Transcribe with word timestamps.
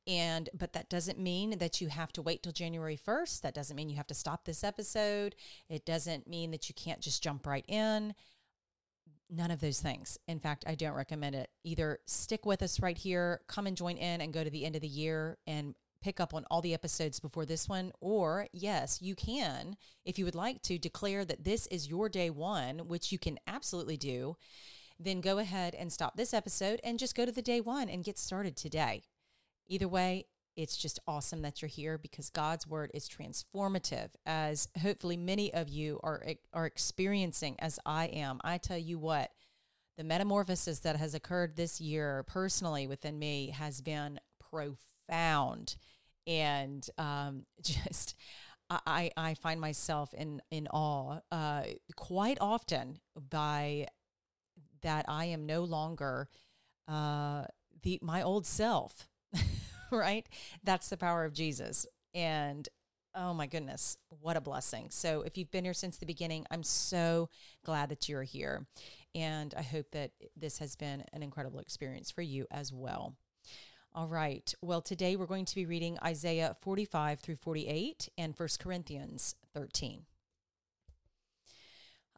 and 0.07 0.49
but 0.55 0.73
that 0.73 0.89
doesn't 0.89 1.19
mean 1.19 1.59
that 1.59 1.81
you 1.81 1.89
have 1.89 2.13
to 2.13 2.23
wait 2.23 2.43
till 2.43 2.53
January 2.53 2.97
1st. 2.97 3.43
That 3.43 3.55
doesn't 3.55 3.77
mean 3.77 3.91
you 3.91 3.97
have 3.97 4.07
to 4.07 4.15
stop 4.15 4.45
this 4.45 4.65
episode. 4.65 5.35
It 5.69 5.85
doesn't 5.85 6.27
mean 6.27 6.51
that 6.53 6.69
you 6.69 6.75
can't 6.75 7.01
just 7.01 7.23
jump 7.23 7.47
right 7.47 7.65
in. 7.69 8.15
None 9.29 9.51
of 9.51 9.61
those 9.61 9.81
things. 9.81 10.17
In 10.29 10.41
fact, 10.41 10.65
I 10.67 10.75
don't 10.75 10.95
recommend 10.95 11.35
it. 11.35 11.51
Either 11.63 11.99
stick 12.07 12.47
with 12.47 12.63
us 12.63 12.81
right 12.81 12.97
here, 12.97 13.43
come 13.49 13.67
and 13.67 13.77
join 13.77 13.97
in 13.97 14.23
and 14.23 14.33
go 14.33 14.43
to 14.43 14.51
the 14.51 14.65
end 14.65 14.77
of 14.77 14.83
the 14.83 14.89
year 14.89 15.37
and 15.47 15.75
pick 16.01 16.21
up 16.21 16.35
on 16.35 16.45
all 16.51 16.61
the 16.61 16.75
episodes 16.75 17.21
before 17.21 17.45
this 17.45 17.69
one, 17.69 17.93
or 18.01 18.47
yes, 18.53 19.01
you 19.01 19.15
can, 19.15 19.77
if 20.05 20.19
you 20.19 20.25
would 20.25 20.35
like 20.35 20.63
to, 20.63 20.79
declare 20.79 21.25
that 21.25 21.45
this 21.45 21.67
is 21.67 21.89
your 21.89 22.09
day 22.09 22.31
one, 22.31 22.89
which 22.89 23.13
you 23.13 23.19
can 23.19 23.39
absolutely 23.47 23.97
do. 23.97 24.37
Then 24.99 25.21
go 25.21 25.39
ahead 25.39 25.75
and 25.75 25.93
stop 25.93 26.17
this 26.17 26.35
episode 26.35 26.81
and 26.85 26.99
just 26.99 27.15
go 27.15 27.25
to 27.25 27.33
the 27.33 27.43
day 27.43 27.61
one 27.61 27.89
and 27.89 28.05
get 28.05 28.19
started 28.19 28.57
today. 28.57 29.03
Either 29.69 29.89
way, 29.89 30.27
it's 30.57 30.77
just 30.77 30.99
awesome 31.07 31.43
that 31.43 31.63
you're 31.63 31.69
here 31.69 31.97
because 31.97 32.29
God's 32.29 32.67
word 32.67 32.91
is 32.93 33.09
transformative, 33.09 34.11
as 34.27 34.69
hopefully 34.83 35.17
many 35.17 35.55
of 35.55 35.69
you 35.69 36.01
are 36.03 36.23
are 36.53 36.67
experiencing, 36.67 37.57
as 37.61 37.79
I 37.87 38.07
am. 38.07 38.41
I 38.43 38.59
tell 38.59 38.77
you 38.77 38.99
what, 38.99 39.31
the 39.97 40.05
metamorphosis 40.05 40.81
that 40.81 40.97
has 40.97 41.15
occurred 41.15 41.57
this 41.57 41.81
year 41.81 42.25
personally 42.27 42.87
within 42.87 43.19
me 43.19 43.51
has 43.51 43.81
been 43.81 44.19
profound 44.51 44.90
and 46.27 46.89
um, 46.99 47.45
just 47.63 48.15
I, 48.71 49.11
I 49.17 49.35
find 49.35 49.61
myself 49.61 50.15
in 50.15 50.41
in 50.51 50.69
awe 50.69 51.19
uh, 51.33 51.63
quite 51.97 52.39
often 52.41 53.01
by 53.31 53.89
that 54.83 55.05
I 55.09 55.27
am 55.27 55.45
no 55.45 55.65
longer 55.65 56.29
uh, 56.87 57.45
the 57.83 57.99
my 58.03 58.23
old 58.23 58.47
self, 58.47 59.09
right? 59.91 60.27
That's 60.63 60.89
the 60.89 60.97
power 60.97 61.25
of 61.25 61.33
Jesus, 61.33 61.87
and 62.15 62.69
oh 63.15 63.35
my 63.35 63.47
goodness, 63.47 63.97
what 64.21 64.37
a 64.37 64.41
blessing! 64.41 64.89
So 64.91 65.23
if 65.23 65.37
you've 65.37 65.51
been 65.51 65.65
here 65.65 65.75
since 65.75 65.99
the 65.99 66.07
beginning, 66.07 66.47
I'm 66.51 66.63
so 66.63 67.29
glad 67.65 67.89
that 67.89 68.09
you're 68.09 68.23
here, 68.23 68.67
and 69.15 69.53
I 69.57 69.63
hope 69.63 69.91
that 69.93 70.13
this 70.37 70.59
has 70.59 70.77
been 70.77 71.05
an 71.13 71.25
incredible 71.25 71.59
experience 71.59 72.11
for 72.11 72.23
you 72.23 72.47
as 72.53 72.73
well. 72.73 73.17
All 73.93 74.07
right. 74.07 74.55
Well, 74.63 74.81
today 74.81 75.17
we're 75.17 75.27
going 75.27 75.47
to 75.47 75.55
be 75.57 75.67
reading 75.67 75.99
Isaiah 76.01 76.55
45 76.61 77.19
through 77.19 77.35
48 77.35 78.09
and 78.17 78.39
1 78.39 78.49
Corinthians 78.61 79.35
13. 79.53 80.03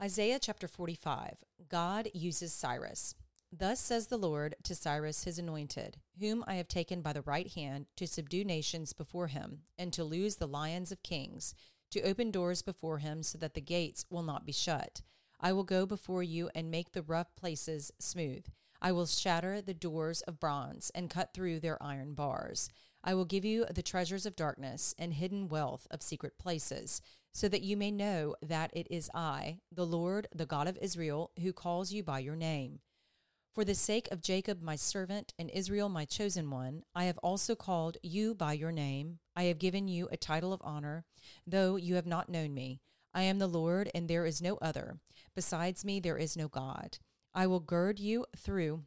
Isaiah 0.01 0.39
chapter 0.39 0.69
45 0.69 1.39
God 1.71 2.09
uses 2.13 2.53
Cyrus. 2.53 3.15
Thus 3.51 3.81
says 3.81 4.09
the 4.09 4.19
Lord 4.19 4.55
to 4.65 4.75
Cyrus 4.75 5.25
his 5.25 5.39
anointed, 5.39 5.97
whom 6.21 6.45
I 6.47 6.57
have 6.57 6.69
taken 6.69 7.01
by 7.01 7.15
the 7.15 7.23
right 7.23 7.51
hand 7.51 7.87
to 7.97 8.07
subdue 8.07 8.45
nations 8.45 8.93
before 8.93 9.29
him, 9.29 9.61
and 9.79 9.95
to 9.95 10.05
loose 10.05 10.35
the 10.35 10.47
lions 10.47 10.93
of 10.93 11.03
kings, 11.03 11.55
to 11.91 12.03
open 12.03 12.31
doors 12.31 12.61
before 12.61 12.99
him 12.99 13.23
so 13.23 13.39
that 13.39 13.55
the 13.55 13.63
gates 13.63 14.05
will 14.11 14.23
not 14.23 14.45
be 14.45 14.53
shut. 14.53 15.01
I 15.41 15.55
will 15.55 15.65
go 15.65 15.87
before 15.87 16.23
you 16.23 16.51
and 16.55 16.71
make 16.71 16.93
the 16.93 17.03
rough 17.03 17.35
places 17.35 17.91
smooth 17.99 18.45
I 18.84 18.90
will 18.90 19.06
shatter 19.06 19.62
the 19.62 19.75
doors 19.75 20.23
of 20.23 20.40
bronze 20.40 20.90
and 20.93 21.08
cut 21.08 21.32
through 21.32 21.61
their 21.61 21.81
iron 21.81 22.14
bars. 22.14 22.69
I 23.05 23.14
will 23.14 23.25
give 23.25 23.44
you 23.44 23.64
the 23.73 23.82
treasures 23.82 24.26
of 24.26 24.34
darkness 24.34 24.93
and 24.99 25.14
hidden 25.14 25.49
wealth 25.49 25.87
of 25.93 26.02
secret 26.02 26.37
places, 26.37 27.00
so 27.32 27.49
that 27.49 27.62
you 27.62 27.76
may 27.76 27.93
know 27.93 28.34
that 28.43 28.73
it 28.75 28.88
is 28.90 29.08
I, 29.14 29.61
the 29.70 29.87
Lord, 29.87 30.26
the 30.34 30.46
God 30.46 30.67
of 30.67 30.76
Israel, 30.82 31.31
who 31.40 31.52
calls 31.52 31.93
you 31.93 32.02
by 32.02 32.19
your 32.19 32.34
name. 32.34 32.81
For 33.55 33.64
the 33.64 33.76
sake 33.76 34.08
of 34.11 34.20
Jacob, 34.20 34.61
my 34.61 34.75
servant, 34.75 35.32
and 35.38 35.49
Israel, 35.50 35.88
my 35.88 36.05
chosen 36.05 36.50
one, 36.50 36.82
I 36.93 37.05
have 37.05 37.19
also 37.19 37.55
called 37.55 37.99
you 38.02 38.35
by 38.35 38.55
your 38.55 38.73
name. 38.73 39.20
I 39.37 39.44
have 39.44 39.58
given 39.58 39.87
you 39.87 40.08
a 40.11 40.17
title 40.17 40.52
of 40.52 40.61
honor, 40.64 41.05
though 41.46 41.76
you 41.76 41.94
have 41.94 42.06
not 42.06 42.28
known 42.28 42.52
me. 42.52 42.81
I 43.14 43.23
am 43.23 43.38
the 43.38 43.46
Lord, 43.46 43.90
and 43.94 44.08
there 44.08 44.26
is 44.26 44.43
no 44.43 44.56
other. 44.56 44.99
Besides 45.37 45.85
me, 45.85 46.00
there 46.00 46.19
is 46.19 46.37
no 46.37 46.49
God. 46.49 46.99
I 47.34 47.46
will 47.46 47.61
gird 47.61 47.99
you 47.99 48.26
through, 48.37 48.82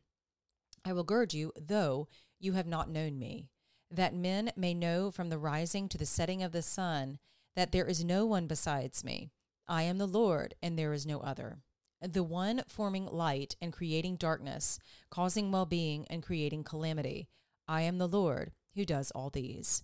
I 0.85 0.93
will 0.93 1.03
gird 1.03 1.33
you, 1.33 1.51
though 1.59 2.07
you 2.39 2.53
have 2.53 2.67
not 2.67 2.89
known 2.89 3.17
me, 3.17 3.49
that 3.89 4.13
men 4.13 4.51
may 4.55 4.75
know 4.75 5.09
from 5.09 5.29
the 5.29 5.39
rising 5.39 5.89
to 5.89 5.97
the 5.97 6.05
setting 6.05 6.43
of 6.43 6.51
the 6.51 6.61
sun 6.61 7.17
that 7.55 7.71
there 7.71 7.87
is 7.87 8.03
no 8.03 8.25
one 8.25 8.45
besides 8.45 9.03
me. 9.03 9.31
I 9.67 9.83
am 9.83 9.97
the 9.97 10.07
Lord, 10.07 10.53
and 10.61 10.77
there 10.77 10.93
is 10.93 11.07
no 11.07 11.21
other. 11.21 11.57
The 12.01 12.23
one 12.23 12.61
forming 12.67 13.07
light 13.07 13.55
and 13.59 13.73
creating 13.73 14.17
darkness, 14.17 14.77
causing 15.09 15.51
well 15.51 15.65
being 15.65 16.05
and 16.07 16.21
creating 16.21 16.63
calamity. 16.65 17.27
I 17.67 17.81
am 17.81 17.97
the 17.97 18.07
Lord 18.07 18.51
who 18.75 18.85
does 18.85 19.09
all 19.11 19.31
these. 19.31 19.83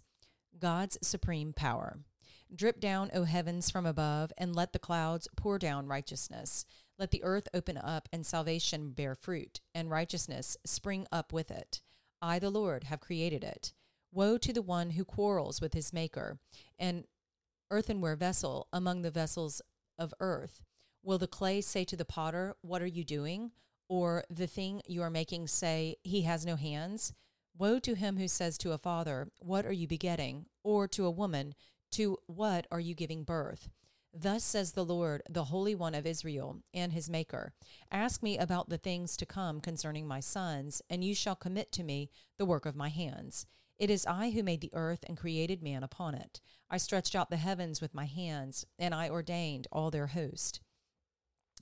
God's 0.59 0.99
supreme 1.01 1.53
power. 1.53 1.97
Drip 2.53 2.79
down, 2.79 3.09
O 3.13 3.23
heavens, 3.23 3.71
from 3.71 3.85
above, 3.85 4.31
and 4.37 4.55
let 4.55 4.73
the 4.73 4.77
clouds 4.77 5.27
pour 5.35 5.57
down 5.57 5.87
righteousness. 5.87 6.65
Let 7.01 7.09
the 7.09 7.23
earth 7.23 7.47
open 7.51 7.77
up 7.79 8.07
and 8.13 8.23
salvation 8.23 8.91
bear 8.91 9.15
fruit, 9.15 9.59
and 9.73 9.89
righteousness 9.89 10.55
spring 10.67 11.07
up 11.11 11.33
with 11.33 11.49
it. 11.49 11.81
I, 12.21 12.37
the 12.37 12.51
Lord, 12.51 12.83
have 12.83 12.99
created 12.99 13.43
it. 13.43 13.73
Woe 14.11 14.37
to 14.37 14.53
the 14.53 14.61
one 14.61 14.91
who 14.91 15.03
quarrels 15.03 15.61
with 15.61 15.73
his 15.73 15.91
maker, 15.91 16.37
an 16.77 17.05
earthenware 17.71 18.15
vessel 18.15 18.67
among 18.71 19.01
the 19.01 19.09
vessels 19.09 19.63
of 19.97 20.13
earth. 20.19 20.61
Will 21.01 21.17
the 21.17 21.25
clay 21.25 21.59
say 21.61 21.85
to 21.85 21.95
the 21.95 22.05
potter, 22.05 22.53
What 22.61 22.83
are 22.83 22.85
you 22.85 23.03
doing? 23.03 23.49
Or 23.89 24.23
the 24.29 24.45
thing 24.45 24.83
you 24.85 25.01
are 25.01 25.09
making 25.09 25.47
say, 25.47 25.95
He 26.03 26.21
has 26.21 26.45
no 26.45 26.55
hands? 26.55 27.13
Woe 27.57 27.79
to 27.79 27.95
him 27.95 28.17
who 28.17 28.27
says 28.27 28.59
to 28.59 28.73
a 28.73 28.77
father, 28.77 29.31
What 29.39 29.65
are 29.65 29.73
you 29.73 29.87
begetting? 29.87 30.45
Or 30.63 30.87
to 30.89 31.07
a 31.07 31.09
woman, 31.09 31.55
To 31.93 32.19
what 32.27 32.67
are 32.69 32.79
you 32.79 32.93
giving 32.93 33.23
birth? 33.23 33.69
Thus 34.13 34.43
says 34.43 34.73
the 34.73 34.83
Lord, 34.83 35.23
the 35.29 35.45
Holy 35.45 35.73
One 35.73 35.95
of 35.95 36.05
Israel, 36.05 36.61
and 36.73 36.91
his 36.91 37.09
Maker 37.09 37.53
Ask 37.91 38.21
me 38.21 38.37
about 38.37 38.69
the 38.69 38.77
things 38.77 39.15
to 39.17 39.25
come 39.25 39.61
concerning 39.61 40.07
my 40.07 40.19
sons, 40.19 40.81
and 40.89 41.03
you 41.03 41.15
shall 41.15 41.35
commit 41.35 41.71
to 41.73 41.83
me 41.83 42.09
the 42.37 42.45
work 42.45 42.65
of 42.65 42.75
my 42.75 42.89
hands. 42.89 43.45
It 43.79 43.89
is 43.89 44.05
I 44.05 44.31
who 44.31 44.43
made 44.43 44.61
the 44.61 44.73
earth 44.73 45.05
and 45.07 45.17
created 45.17 45.63
man 45.63 45.81
upon 45.81 46.13
it. 46.13 46.41
I 46.69 46.77
stretched 46.77 47.15
out 47.15 47.29
the 47.29 47.37
heavens 47.37 47.79
with 47.79 47.95
my 47.95 48.05
hands, 48.05 48.65
and 48.77 48.93
I 48.93 49.09
ordained 49.09 49.67
all 49.71 49.89
their 49.89 50.07
host. 50.07 50.59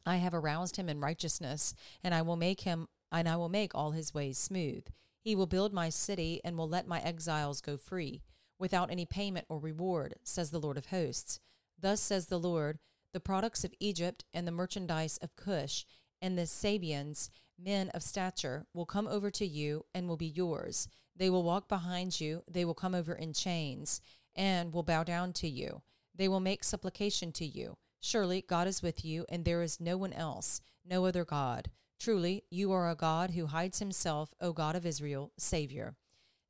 I 0.05 0.17
have 0.17 0.33
aroused 0.33 0.75
him 0.75 0.89
in 0.89 0.99
righteousness, 0.99 1.75
and 2.03 2.13
I 2.13 2.23
will 2.23 2.35
make 2.35 2.61
him 2.61 2.87
and 3.11 3.27
I 3.29 3.35
will 3.37 3.49
make 3.49 3.73
all 3.73 3.91
his 3.91 4.13
ways 4.13 4.37
smooth. 4.37 4.85
He 5.21 5.35
will 5.35 5.47
build 5.47 5.73
my 5.73 5.89
city 5.89 6.41
and 6.43 6.57
will 6.57 6.69
let 6.69 6.87
my 6.87 6.99
exiles 7.01 7.61
go 7.61 7.77
free, 7.77 8.21
without 8.57 8.91
any 8.91 9.05
payment 9.05 9.45
or 9.49 9.59
reward, 9.59 10.15
says 10.23 10.51
the 10.51 10.59
Lord 10.59 10.77
of 10.77 10.87
hosts. 10.87 11.39
Thus 11.81 12.01
says 12.01 12.27
the 12.27 12.39
Lord, 12.39 12.79
the 13.13 13.19
products 13.19 13.63
of 13.63 13.73
Egypt 13.79 14.25
and 14.33 14.47
the 14.47 14.51
merchandise 14.51 15.17
of 15.17 15.35
Cush 15.35 15.85
and 16.21 16.37
the 16.37 16.45
Sabeans, 16.45 17.29
men 17.57 17.89
of 17.89 18.03
stature, 18.03 18.65
will 18.73 18.85
come 18.85 19.07
over 19.07 19.31
to 19.31 19.45
you 19.45 19.85
and 19.93 20.07
will 20.07 20.17
be 20.17 20.27
yours. 20.27 20.87
They 21.15 21.29
will 21.29 21.43
walk 21.43 21.67
behind 21.67 22.19
you, 22.19 22.43
they 22.49 22.65
will 22.65 22.73
come 22.73 22.95
over 22.95 23.13
in 23.13 23.33
chains, 23.33 24.01
and 24.35 24.73
will 24.73 24.83
bow 24.83 25.03
down 25.03 25.33
to 25.33 25.47
you. 25.47 25.81
They 26.15 26.27
will 26.27 26.39
make 26.39 26.63
supplication 26.63 27.31
to 27.33 27.45
you. 27.45 27.77
Surely 28.01 28.41
God 28.41 28.67
is 28.67 28.81
with 28.81 29.03
you, 29.03 29.25
and 29.29 29.43
there 29.43 29.61
is 29.61 29.79
no 29.79 29.97
one 29.97 30.13
else, 30.13 30.61
no 30.85 31.05
other 31.05 31.25
God. 31.25 31.69
Truly, 31.99 32.43
you 32.49 32.71
are 32.71 32.89
a 32.89 32.95
God 32.95 33.31
who 33.31 33.47
hides 33.47 33.79
himself, 33.79 34.33
O 34.39 34.53
God 34.53 34.75
of 34.75 34.85
Israel, 34.85 35.33
Savior. 35.37 35.95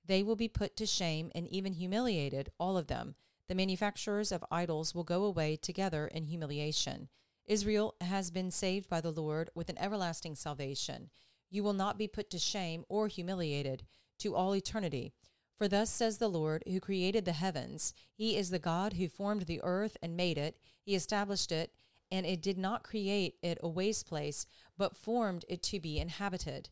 They 0.05 0.21
will 0.21 0.35
be 0.35 0.47
put 0.47 0.75
to 0.77 0.85
shame 0.85 1.31
and 1.33 1.47
even 1.47 1.73
humiliated, 1.73 2.49
all 2.59 2.77
of 2.77 2.87
them. 2.87 3.15
The 3.49 3.55
manufacturers 3.55 4.31
of 4.31 4.45
idols 4.51 4.93
will 4.93 5.03
go 5.03 5.23
away 5.23 5.55
together 5.55 6.07
in 6.07 6.25
humiliation. 6.25 7.09
Israel 7.47 7.95
has 7.99 8.29
been 8.29 8.51
saved 8.51 8.87
by 8.87 9.01
the 9.01 9.11
Lord 9.11 9.49
with 9.55 9.69
an 9.69 9.77
everlasting 9.79 10.35
salvation. 10.35 11.09
You 11.49 11.63
will 11.63 11.73
not 11.73 11.97
be 11.97 12.07
put 12.07 12.29
to 12.29 12.37
shame 12.37 12.85
or 12.89 13.07
humiliated 13.07 13.87
to 14.19 14.35
all 14.35 14.55
eternity. 14.55 15.13
For 15.57 15.67
thus 15.67 15.89
says 15.89 16.19
the 16.19 16.29
Lord, 16.29 16.63
who 16.67 16.79
created 16.79 17.25
the 17.25 17.31
heavens 17.31 17.95
He 18.13 18.37
is 18.37 18.51
the 18.51 18.59
God 18.59 18.93
who 18.93 19.09
formed 19.09 19.41
the 19.41 19.61
earth 19.63 19.97
and 19.99 20.15
made 20.15 20.37
it, 20.37 20.59
He 20.85 20.93
established 20.93 21.51
it, 21.51 21.73
and 22.11 22.27
it 22.27 22.43
did 22.43 22.59
not 22.59 22.83
create 22.83 23.37
it 23.41 23.57
a 23.63 23.67
waste 23.67 24.05
place, 24.05 24.45
but 24.77 24.95
formed 24.95 25.43
it 25.49 25.63
to 25.63 25.79
be 25.79 25.97
inhabited. 25.97 26.69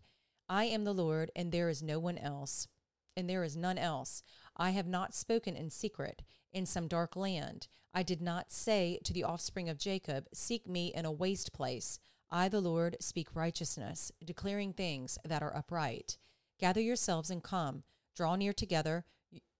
I 0.48 0.66
am 0.66 0.84
the 0.84 0.94
Lord, 0.94 1.32
and 1.36 1.52
there 1.52 1.70
is 1.70 1.82
no 1.82 1.98
one 1.98 2.20
else, 2.20 2.68
and 3.16 3.28
there 3.28 3.44
is 3.44 3.58
none 3.58 3.80
else. 3.80 4.22
I 4.58 4.72
have 4.72 4.88
not 4.88 5.14
spoken 5.14 5.56
in 5.56 5.70
secret 5.70 6.24
in 6.52 6.66
some 6.66 6.88
dark 6.88 7.16
land. 7.16 7.68
I 7.94 8.04
did 8.04 8.22
not 8.22 8.52
say 8.52 9.00
to 9.04 9.14
the 9.14 9.24
offspring 9.24 9.70
of 9.70 9.78
Jacob, 9.78 10.28
Seek 10.34 10.68
me 10.68 10.92
in 10.94 11.06
a 11.06 11.12
waste 11.12 11.54
place. 11.54 12.00
I, 12.30 12.50
the 12.50 12.60
Lord, 12.60 12.98
speak 13.00 13.36
righteousness, 13.36 14.12
declaring 14.24 14.74
things 14.74 15.18
that 15.24 15.44
are 15.44 15.56
upright. 15.56 16.18
Gather 16.60 16.82
yourselves 16.82 17.30
and 17.30 17.44
come. 17.44 17.84
Draw 18.16 18.36
near 18.36 18.54
together, 18.54 19.06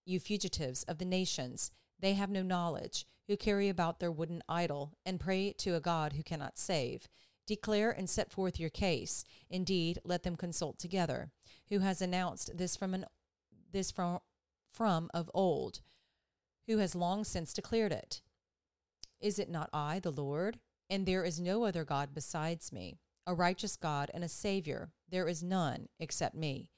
you 0.06 0.20
fugitives 0.20 0.84
of 0.84 0.98
the 0.98 1.06
nations. 1.06 1.72
They 2.00 2.14
have 2.14 2.30
no 2.30 2.42
knowledge, 2.42 3.06
who 3.28 3.38
carry 3.38 3.70
about 3.70 4.00
their 4.00 4.12
wooden 4.12 4.42
idol, 4.50 4.94
and 5.06 5.20
pray 5.20 5.54
to 5.60 5.76
a 5.76 5.80
God 5.80 6.14
who 6.14 6.24
cannot 6.24 6.58
save. 6.58 7.08
Declare 7.46 7.92
and 7.92 8.10
set 8.10 8.32
forth 8.32 8.60
your 8.60 8.70
case. 8.70 9.24
Indeed, 9.50 10.00
let 10.04 10.24
them 10.24 10.36
consult 10.36 10.80
together. 10.80 11.32
Who 11.70 11.80
has 11.80 12.02
announced 12.02 12.58
this 12.58 12.76
from 12.76 12.94
an 12.94 13.06
this 13.72 13.92
from 13.92 14.20
from 14.78 15.10
of 15.12 15.32
old? 15.34 15.82
Who 16.68 16.78
has 16.78 16.94
long 16.94 17.24
since 17.24 17.52
declared 17.52 17.92
it? 17.92 18.22
Is 19.20 19.40
it 19.40 19.50
not 19.50 19.72
I, 19.74 20.00
the 20.00 20.12
Lord? 20.12 20.60
And 20.88 21.06
there 21.06 21.24
is 21.24 21.40
no 21.40 21.64
other 21.64 21.84
God 21.84 22.10
besides 22.14 22.72
me, 22.72 23.00
a 23.26 23.34
righteous 23.34 23.76
God 23.76 24.12
and 24.14 24.24
a 24.24 24.30
Savior. 24.30 24.92
There 25.10 25.28
is 25.28 25.42
none 25.42 25.88
except 26.00 26.36
me. 26.36 26.70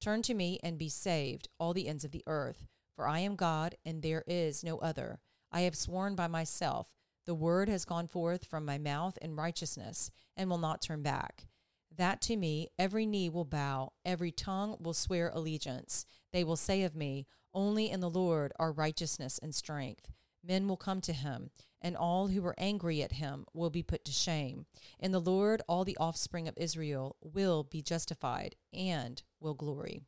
Turn 0.00 0.22
to 0.22 0.34
me 0.34 0.60
and 0.62 0.78
be 0.78 0.88
saved, 0.88 1.48
all 1.58 1.74
the 1.74 1.88
ends 1.88 2.04
of 2.04 2.12
the 2.12 2.22
earth, 2.28 2.68
for 2.94 3.08
I 3.08 3.18
am 3.18 3.34
God 3.34 3.74
and 3.84 4.02
there 4.02 4.22
is 4.28 4.62
no 4.62 4.78
other. 4.78 5.18
I 5.50 5.62
have 5.62 5.74
sworn 5.74 6.14
by 6.14 6.28
myself, 6.28 6.94
the 7.26 7.34
word 7.34 7.68
has 7.68 7.84
gone 7.84 8.06
forth 8.06 8.44
from 8.44 8.64
my 8.64 8.78
mouth 8.78 9.18
in 9.20 9.34
righteousness, 9.34 10.12
and 10.36 10.48
will 10.48 10.58
not 10.58 10.80
turn 10.80 11.02
back. 11.02 11.48
That 11.96 12.20
to 12.22 12.36
me 12.36 12.68
every 12.78 13.04
knee 13.04 13.28
will 13.28 13.44
bow, 13.44 13.92
every 14.04 14.30
tongue 14.30 14.76
will 14.78 14.94
swear 14.94 15.32
allegiance. 15.34 16.06
They 16.32 16.44
will 16.44 16.56
say 16.56 16.84
of 16.84 16.94
me, 16.94 17.26
Only 17.58 17.90
in 17.90 17.98
the 17.98 18.08
Lord 18.08 18.52
are 18.60 18.70
righteousness 18.70 19.40
and 19.42 19.52
strength. 19.52 20.12
Men 20.44 20.68
will 20.68 20.76
come 20.76 21.00
to 21.00 21.12
him, 21.12 21.50
and 21.82 21.96
all 21.96 22.28
who 22.28 22.40
were 22.40 22.54
angry 22.56 23.02
at 23.02 23.10
him 23.10 23.46
will 23.52 23.68
be 23.68 23.82
put 23.82 24.04
to 24.04 24.12
shame. 24.12 24.66
In 25.00 25.10
the 25.10 25.18
Lord, 25.18 25.60
all 25.66 25.84
the 25.84 25.96
offspring 25.96 26.46
of 26.46 26.56
Israel 26.56 27.16
will 27.20 27.64
be 27.64 27.82
justified 27.82 28.54
and 28.72 29.20
will 29.40 29.54
glory. 29.54 30.02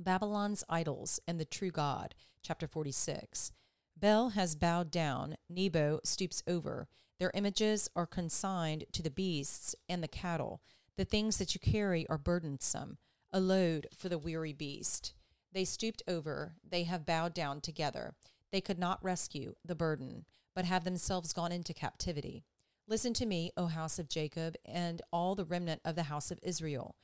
Babylon's 0.00 0.64
idols 0.68 1.20
and 1.28 1.38
the 1.38 1.44
true 1.44 1.70
God, 1.70 2.16
chapter 2.42 2.66
46. 2.66 3.52
Bel 3.96 4.30
has 4.30 4.56
bowed 4.56 4.90
down, 4.90 5.36
Nebo 5.48 6.00
stoops 6.02 6.42
over. 6.48 6.88
Their 7.20 7.30
images 7.34 7.88
are 7.94 8.04
consigned 8.04 8.86
to 8.90 9.02
the 9.02 9.12
beasts 9.12 9.76
and 9.88 10.02
the 10.02 10.08
cattle. 10.08 10.60
The 10.96 11.04
things 11.04 11.36
that 11.38 11.54
you 11.54 11.60
carry 11.60 12.04
are 12.08 12.18
burdensome, 12.18 12.98
a 13.32 13.38
load 13.38 13.86
for 13.96 14.08
the 14.08 14.18
weary 14.18 14.52
beast. 14.52 15.14
They 15.52 15.64
stooped 15.64 16.02
over, 16.08 16.54
they 16.68 16.84
have 16.84 17.04
bowed 17.04 17.34
down 17.34 17.60
together. 17.60 18.14
They 18.50 18.60
could 18.60 18.78
not 18.78 19.04
rescue 19.04 19.54
the 19.64 19.74
burden, 19.74 20.24
but 20.54 20.64
have 20.64 20.84
themselves 20.84 21.32
gone 21.32 21.52
into 21.52 21.74
captivity. 21.74 22.44
Listen 22.86 23.14
to 23.14 23.26
me, 23.26 23.50
O 23.56 23.66
house 23.66 23.98
of 23.98 24.08
Jacob, 24.08 24.56
and 24.64 25.02
all 25.12 25.34
the 25.34 25.44
remnant 25.44 25.80
of 25.84 25.94
the 25.94 26.04
house 26.04 26.30
of 26.30 26.38
Israel. 26.42 26.96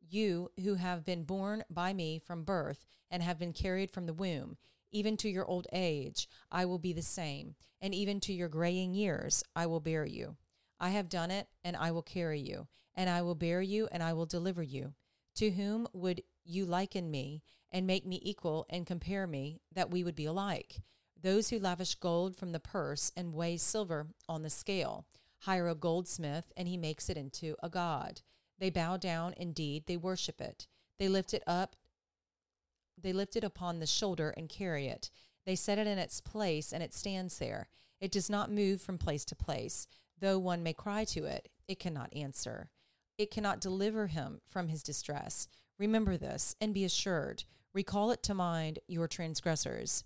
You 0.00 0.50
who 0.62 0.74
have 0.74 1.04
been 1.04 1.24
born 1.24 1.64
by 1.68 1.92
me 1.92 2.18
from 2.18 2.44
birth 2.44 2.86
and 3.10 3.22
have 3.22 3.38
been 3.38 3.52
carried 3.52 3.90
from 3.90 4.06
the 4.06 4.14
womb, 4.14 4.56
even 4.92 5.16
to 5.18 5.28
your 5.28 5.44
old 5.44 5.66
age, 5.72 6.28
I 6.50 6.64
will 6.64 6.78
be 6.78 6.92
the 6.92 7.02
same, 7.02 7.54
and 7.80 7.94
even 7.94 8.20
to 8.20 8.32
your 8.32 8.48
graying 8.48 8.94
years, 8.94 9.42
I 9.54 9.66
will 9.66 9.80
bear 9.80 10.06
you. 10.06 10.36
I 10.78 10.90
have 10.90 11.08
done 11.08 11.30
it, 11.30 11.48
and 11.64 11.76
I 11.76 11.90
will 11.90 12.02
carry 12.02 12.40
you, 12.40 12.68
and 12.94 13.10
I 13.10 13.22
will 13.22 13.34
bear 13.34 13.60
you, 13.60 13.88
and 13.90 14.02
I 14.02 14.12
will 14.12 14.26
deliver 14.26 14.62
you. 14.62 14.94
To 15.36 15.50
whom 15.50 15.86
would 15.92 16.22
you 16.44 16.64
liken 16.64 17.10
me, 17.10 17.42
and 17.70 17.86
make 17.86 18.06
me 18.06 18.20
equal, 18.22 18.66
and 18.70 18.86
compare 18.86 19.26
me, 19.26 19.60
that 19.72 19.90
we 19.90 20.04
would 20.04 20.14
be 20.14 20.26
alike? 20.26 20.80
Those 21.20 21.50
who 21.50 21.58
lavish 21.58 21.94
gold 21.96 22.36
from 22.36 22.52
the 22.52 22.60
purse 22.60 23.10
and 23.16 23.34
weigh 23.34 23.56
silver 23.56 24.08
on 24.28 24.42
the 24.42 24.50
scale 24.50 25.06
hire 25.40 25.68
a 25.68 25.74
goldsmith, 25.74 26.52
and 26.56 26.66
he 26.66 26.76
makes 26.76 27.08
it 27.08 27.16
into 27.16 27.56
a 27.62 27.68
god. 27.68 28.22
They 28.58 28.70
bow 28.70 28.96
down, 28.96 29.34
indeed, 29.36 29.84
they 29.86 29.96
worship 29.96 30.40
it. 30.40 30.66
They 30.98 31.08
lift 31.08 31.34
it 31.34 31.42
up, 31.46 31.76
they 33.00 33.12
lift 33.12 33.36
it 33.36 33.44
upon 33.44 33.78
the 33.78 33.86
shoulder 33.86 34.30
and 34.30 34.48
carry 34.48 34.88
it. 34.88 35.10
They 35.44 35.54
set 35.54 35.78
it 35.78 35.86
in 35.86 35.98
its 35.98 36.20
place, 36.20 36.72
and 36.72 36.82
it 36.82 36.94
stands 36.94 37.38
there. 37.38 37.68
It 38.00 38.10
does 38.10 38.30
not 38.30 38.50
move 38.50 38.80
from 38.80 38.98
place 38.98 39.24
to 39.26 39.36
place. 39.36 39.86
Though 40.18 40.38
one 40.38 40.62
may 40.62 40.72
cry 40.72 41.04
to 41.04 41.24
it, 41.24 41.48
it 41.68 41.78
cannot 41.78 42.14
answer. 42.14 42.70
It 43.18 43.30
cannot 43.30 43.60
deliver 43.60 44.06
him 44.08 44.40
from 44.46 44.68
his 44.68 44.82
distress. 44.82 45.48
Remember 45.78 46.16
this, 46.16 46.56
and 46.60 46.72
be 46.72 46.84
assured. 46.84 47.44
Recall 47.74 48.10
it 48.10 48.22
to 48.24 48.34
mind 48.34 48.78
your 48.88 49.06
transgressors. 49.06 50.04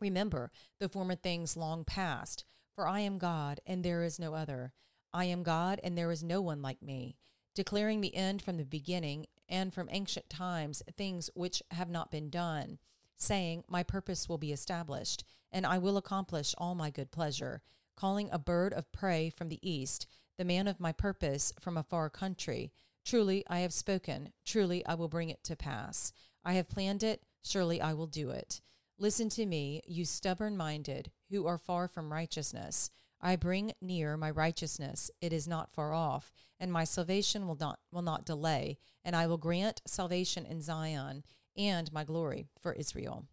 Remember 0.00 0.50
the 0.80 0.88
former 0.88 1.14
things 1.14 1.56
long 1.56 1.84
past, 1.84 2.44
for 2.74 2.86
I 2.86 3.00
am 3.00 3.18
God, 3.18 3.60
and 3.66 3.84
there 3.84 4.02
is 4.02 4.18
no 4.18 4.34
other. 4.34 4.72
I 5.12 5.26
am 5.26 5.42
God, 5.42 5.80
and 5.84 5.96
there 5.96 6.10
is 6.10 6.24
no 6.24 6.40
one 6.40 6.62
like 6.62 6.82
me, 6.82 7.16
declaring 7.54 8.00
the 8.00 8.14
end 8.16 8.42
from 8.42 8.56
the 8.56 8.64
beginning, 8.64 9.26
and 9.48 9.72
from 9.72 9.88
ancient 9.90 10.28
times 10.30 10.82
things 10.96 11.30
which 11.34 11.62
have 11.70 11.90
not 11.90 12.10
been 12.10 12.30
done, 12.30 12.78
saying, 13.16 13.64
My 13.68 13.82
purpose 13.82 14.28
will 14.28 14.38
be 14.38 14.52
established, 14.52 15.24
and 15.52 15.66
I 15.66 15.78
will 15.78 15.96
accomplish 15.96 16.54
all 16.58 16.74
my 16.74 16.90
good 16.90 17.12
pleasure, 17.12 17.62
calling 17.96 18.28
a 18.32 18.38
bird 18.38 18.72
of 18.72 18.90
prey 18.90 19.30
from 19.30 19.50
the 19.50 19.60
east, 19.62 20.06
the 20.36 20.44
man 20.44 20.66
of 20.66 20.80
my 20.80 20.92
purpose 20.92 21.52
from 21.60 21.76
a 21.76 21.84
far 21.84 22.10
country. 22.10 22.72
Truly 23.04 23.44
I 23.48 23.60
have 23.60 23.72
spoken, 23.72 24.32
truly 24.44 24.84
I 24.86 24.94
will 24.94 25.08
bring 25.08 25.28
it 25.28 25.44
to 25.44 25.56
pass. 25.56 26.12
I 26.44 26.54
have 26.54 26.68
planned 26.68 27.02
it, 27.02 27.22
surely 27.42 27.80
I 27.80 27.92
will 27.92 28.06
do 28.06 28.30
it. 28.30 28.60
Listen 28.98 29.28
to 29.30 29.44
me, 29.44 29.82
you 29.86 30.04
stubborn 30.04 30.56
minded, 30.56 31.10
who 31.30 31.46
are 31.46 31.58
far 31.58 31.88
from 31.88 32.12
righteousness. 32.12 32.90
I 33.20 33.36
bring 33.36 33.72
near 33.80 34.16
my 34.16 34.30
righteousness, 34.30 35.10
it 35.20 35.32
is 35.32 35.48
not 35.48 35.70
far 35.70 35.92
off, 35.92 36.32
and 36.58 36.72
my 36.72 36.84
salvation 36.84 37.46
will 37.46 37.56
not 37.56 37.78
will 37.90 38.02
not 38.02 38.24
delay, 38.24 38.78
and 39.04 39.14
I 39.14 39.26
will 39.26 39.38
grant 39.38 39.82
salvation 39.86 40.46
in 40.46 40.62
Zion 40.62 41.24
and 41.56 41.92
my 41.92 42.04
glory 42.04 42.46
for 42.60 42.72
Israel. 42.72 43.26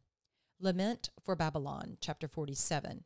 Lament 0.60 1.10
for 1.24 1.36
Babylon, 1.36 1.98
chapter 2.02 2.28
47. 2.28 3.04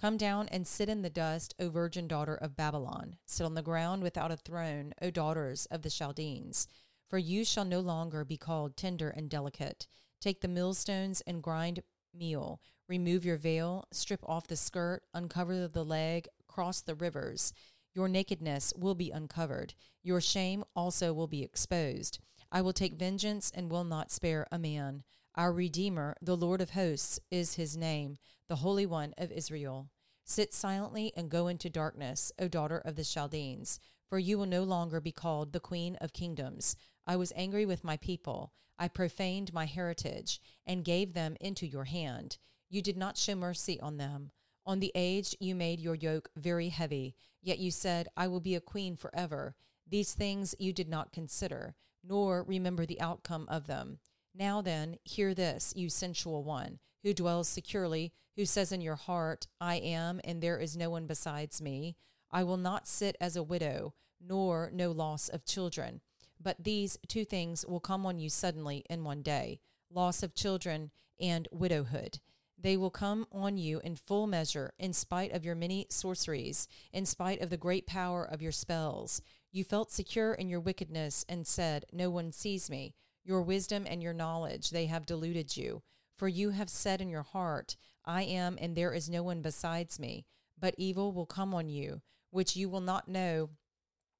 Come 0.00 0.16
down 0.16 0.48
and 0.48 0.66
sit 0.66 0.88
in 0.88 1.02
the 1.02 1.10
dust, 1.10 1.54
O 1.60 1.68
virgin 1.68 2.08
daughter 2.08 2.34
of 2.34 2.56
Babylon. 2.56 3.16
Sit 3.26 3.44
on 3.44 3.52
the 3.52 3.60
ground 3.60 4.02
without 4.02 4.30
a 4.30 4.36
throne, 4.38 4.94
O 5.02 5.10
daughters 5.10 5.66
of 5.66 5.82
the 5.82 5.90
Chaldeans. 5.90 6.66
For 7.10 7.18
you 7.18 7.44
shall 7.44 7.66
no 7.66 7.80
longer 7.80 8.24
be 8.24 8.38
called 8.38 8.78
tender 8.78 9.10
and 9.10 9.28
delicate. 9.28 9.86
Take 10.18 10.40
the 10.40 10.48
millstones 10.48 11.20
and 11.26 11.42
grind 11.42 11.82
meal. 12.14 12.62
Remove 12.88 13.26
your 13.26 13.36
veil, 13.36 13.84
strip 13.92 14.26
off 14.26 14.46
the 14.46 14.56
skirt, 14.56 15.02
uncover 15.12 15.68
the 15.68 15.84
leg, 15.84 16.28
cross 16.48 16.80
the 16.80 16.94
rivers. 16.94 17.52
Your 17.94 18.08
nakedness 18.08 18.72
will 18.78 18.94
be 18.94 19.10
uncovered. 19.10 19.74
Your 20.02 20.22
shame 20.22 20.64
also 20.74 21.12
will 21.12 21.26
be 21.26 21.42
exposed. 21.42 22.20
I 22.50 22.62
will 22.62 22.72
take 22.72 22.94
vengeance 22.94 23.52
and 23.54 23.70
will 23.70 23.84
not 23.84 24.10
spare 24.10 24.46
a 24.50 24.58
man. 24.58 25.02
Our 25.34 25.52
Redeemer, 25.52 26.16
the 26.22 26.38
Lord 26.38 26.62
of 26.62 26.70
hosts, 26.70 27.20
is 27.30 27.54
his 27.54 27.76
name, 27.76 28.16
the 28.50 28.56
Holy 28.56 28.84
One 28.84 29.14
of 29.16 29.30
Israel. 29.30 29.90
Sit 30.24 30.52
silently 30.52 31.12
and 31.16 31.30
go 31.30 31.46
into 31.46 31.70
darkness, 31.70 32.32
O 32.36 32.48
daughter 32.48 32.78
of 32.84 32.96
the 32.96 33.04
Chaldeans, 33.04 33.78
for 34.08 34.18
you 34.18 34.36
will 34.38 34.46
no 34.46 34.64
longer 34.64 35.00
be 35.00 35.12
called 35.12 35.52
the 35.52 35.60
Queen 35.60 35.96
of 36.00 36.12
Kingdoms. 36.12 36.74
I 37.06 37.14
was 37.14 37.32
angry 37.36 37.64
with 37.64 37.84
my 37.84 37.96
people. 37.96 38.52
I 38.76 38.88
profaned 38.88 39.54
my 39.54 39.66
heritage 39.66 40.40
and 40.66 40.84
gave 40.84 41.12
them 41.12 41.36
into 41.40 41.64
your 41.64 41.84
hand. 41.84 42.38
You 42.68 42.82
did 42.82 42.96
not 42.96 43.16
show 43.16 43.36
mercy 43.36 43.78
on 43.78 43.98
them. 43.98 44.32
On 44.66 44.80
the 44.80 44.90
aged 44.96 45.36
you 45.38 45.54
made 45.54 45.78
your 45.78 45.94
yoke 45.94 46.28
very 46.34 46.70
heavy, 46.70 47.14
yet 47.40 47.60
you 47.60 47.70
said, 47.70 48.08
I 48.16 48.26
will 48.26 48.40
be 48.40 48.56
a 48.56 48.60
queen 48.60 48.96
forever. 48.96 49.54
These 49.88 50.14
things 50.14 50.56
you 50.58 50.72
did 50.72 50.88
not 50.88 51.12
consider, 51.12 51.76
nor 52.02 52.42
remember 52.42 52.84
the 52.84 53.00
outcome 53.00 53.46
of 53.48 53.68
them. 53.68 54.00
Now 54.34 54.60
then, 54.60 54.96
hear 55.04 55.34
this, 55.34 55.72
you 55.76 55.88
sensual 55.88 56.42
one, 56.42 56.80
who 57.04 57.14
dwells 57.14 57.48
securely, 57.48 58.12
who 58.40 58.46
says 58.46 58.72
in 58.72 58.80
your 58.80 58.96
heart, 58.96 59.46
I 59.60 59.74
am, 59.74 60.18
and 60.24 60.40
there 60.40 60.58
is 60.58 60.74
know 60.74 60.88
one 60.88 61.06
besides 61.06 61.60
me. 61.60 61.94
I 62.30 62.42
will 62.42 62.56
not 62.56 62.88
sit 62.88 63.14
as 63.20 63.36
a 63.36 63.42
widow, 63.42 63.92
nor 64.18 64.70
no 64.72 64.92
loss 64.92 65.28
of 65.28 65.44
children. 65.44 66.00
But 66.42 66.64
these 66.64 66.96
two 67.06 67.26
things 67.26 67.66
will 67.66 67.80
come 67.80 68.06
on 68.06 68.18
you 68.18 68.30
suddenly 68.30 68.82
in 68.88 69.04
one 69.04 69.20
day 69.20 69.60
loss 69.92 70.22
of 70.22 70.34
children 70.34 70.90
and 71.20 71.48
widowhood. 71.52 72.20
They 72.56 72.78
will 72.78 72.90
come 72.90 73.26
on 73.30 73.58
you 73.58 73.78
in 73.84 73.94
full 73.94 74.26
measure, 74.26 74.72
in 74.78 74.94
spite 74.94 75.32
of 75.32 75.44
your 75.44 75.54
many 75.54 75.86
sorceries, 75.90 76.66
in 76.94 77.04
spite 77.04 77.42
of 77.42 77.50
the 77.50 77.58
great 77.58 77.86
power 77.86 78.24
of 78.24 78.40
your 78.40 78.52
spells. 78.52 79.20
You 79.52 79.64
felt 79.64 79.92
secure 79.92 80.32
in 80.32 80.48
your 80.48 80.60
wickedness 80.60 81.26
and 81.28 81.46
said, 81.46 81.84
No 81.92 82.08
one 82.08 82.32
sees 82.32 82.70
me. 82.70 82.94
Your 83.22 83.42
wisdom 83.42 83.84
and 83.86 84.02
your 84.02 84.14
knowledge, 84.14 84.70
they 84.70 84.86
have 84.86 85.04
deluded 85.04 85.58
you. 85.58 85.82
For 86.20 86.28
you 86.28 86.50
have 86.50 86.68
said 86.68 87.00
in 87.00 87.08
your 87.08 87.22
heart, 87.22 87.78
I 88.04 88.24
am, 88.24 88.58
and 88.60 88.76
there 88.76 88.92
is 88.92 89.08
no 89.08 89.22
one 89.22 89.40
besides 89.40 89.98
me. 89.98 90.26
But 90.58 90.74
evil 90.76 91.12
will 91.12 91.24
come 91.24 91.54
on 91.54 91.70
you, 91.70 92.02
which 92.28 92.56
you 92.56 92.68
will 92.68 92.82
not 92.82 93.08
know 93.08 93.48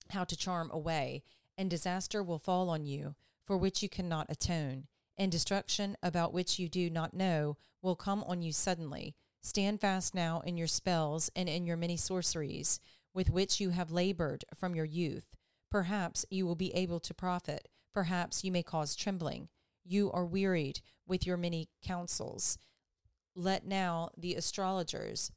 how 0.08 0.24
to 0.24 0.34
charm 0.34 0.70
away, 0.72 1.22
and 1.58 1.68
disaster 1.68 2.22
will 2.22 2.38
fall 2.38 2.70
on 2.70 2.86
you, 2.86 3.16
for 3.44 3.58
which 3.58 3.82
you 3.82 3.90
cannot 3.90 4.30
atone, 4.30 4.86
and 5.18 5.30
destruction 5.30 5.94
about 6.02 6.32
which 6.32 6.58
you 6.58 6.70
do 6.70 6.88
not 6.88 7.12
know 7.12 7.58
will 7.82 7.96
come 7.96 8.24
on 8.24 8.40
you 8.40 8.52
suddenly. 8.54 9.14
Stand 9.42 9.82
fast 9.82 10.14
now 10.14 10.40
in 10.40 10.56
your 10.56 10.68
spells 10.68 11.30
and 11.36 11.50
in 11.50 11.66
your 11.66 11.76
many 11.76 11.98
sorceries, 11.98 12.80
with 13.12 13.28
which 13.28 13.60
you 13.60 13.70
have 13.70 13.90
labored 13.90 14.42
from 14.54 14.74
your 14.74 14.86
youth. 14.86 15.36
Perhaps 15.70 16.24
you 16.30 16.46
will 16.46 16.56
be 16.56 16.72
able 16.74 17.00
to 17.00 17.12
profit 17.12 17.68
Perhaps 17.92 18.44
you 18.44 18.52
may 18.52 18.62
cause 18.62 18.94
trembling. 18.94 19.48
You 19.84 20.10
are 20.12 20.24
wearied 20.24 20.80
with 21.06 21.26
your 21.26 21.36
many 21.36 21.68
counsels. 21.82 22.58
Let 23.34 23.66
now 23.66 24.10
the 24.16 24.34
astrologers, 24.34 25.32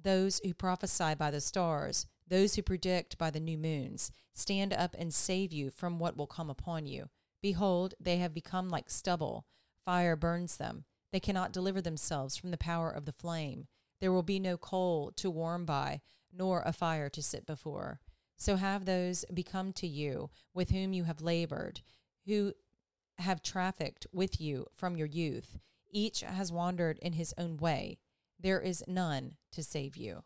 those 0.00 0.40
who 0.44 0.54
prophesy 0.54 1.14
by 1.14 1.30
the 1.30 1.40
stars, 1.40 2.06
those 2.26 2.54
who 2.54 2.62
predict 2.62 3.18
by 3.18 3.30
the 3.30 3.40
new 3.40 3.58
moons, 3.58 4.10
stand 4.32 4.72
up 4.72 4.94
and 4.98 5.12
save 5.12 5.52
you 5.52 5.70
from 5.70 5.98
what 5.98 6.16
will 6.16 6.26
come 6.26 6.50
upon 6.50 6.86
you. 6.86 7.08
Behold, 7.42 7.94
they 8.00 8.16
have 8.18 8.32
become 8.32 8.70
like 8.70 8.88
stubble. 8.88 9.46
Fire 9.84 10.16
burns 10.16 10.56
them. 10.56 10.84
They 11.12 11.20
cannot 11.20 11.52
deliver 11.52 11.80
themselves 11.80 12.36
from 12.36 12.50
the 12.50 12.56
power 12.56 12.90
of 12.90 13.04
the 13.04 13.12
flame. 13.12 13.66
There 14.00 14.12
will 14.12 14.22
be 14.22 14.38
no 14.38 14.56
coal 14.56 15.12
to 15.16 15.30
warm 15.30 15.64
by, 15.64 16.00
nor 16.32 16.62
a 16.62 16.72
fire 16.72 17.08
to 17.10 17.22
sit 17.22 17.46
before. 17.46 18.00
So 18.36 18.56
have 18.56 18.84
those 18.84 19.24
become 19.32 19.72
to 19.74 19.86
you 19.86 20.30
with 20.52 20.70
whom 20.70 20.92
you 20.92 21.04
have 21.04 21.20
labored, 21.20 21.82
who 22.26 22.54
have 23.18 23.42
trafficked 23.42 24.06
with 24.12 24.40
you 24.40 24.66
from 24.74 24.96
your 24.96 25.06
youth. 25.06 25.58
Each 25.90 26.20
has 26.20 26.52
wandered 26.52 26.98
in 26.98 27.14
his 27.14 27.34
own 27.38 27.56
way. 27.56 27.98
There 28.38 28.60
is 28.60 28.84
none 28.86 29.36
to 29.52 29.62
save 29.62 29.96
you. 29.96 30.24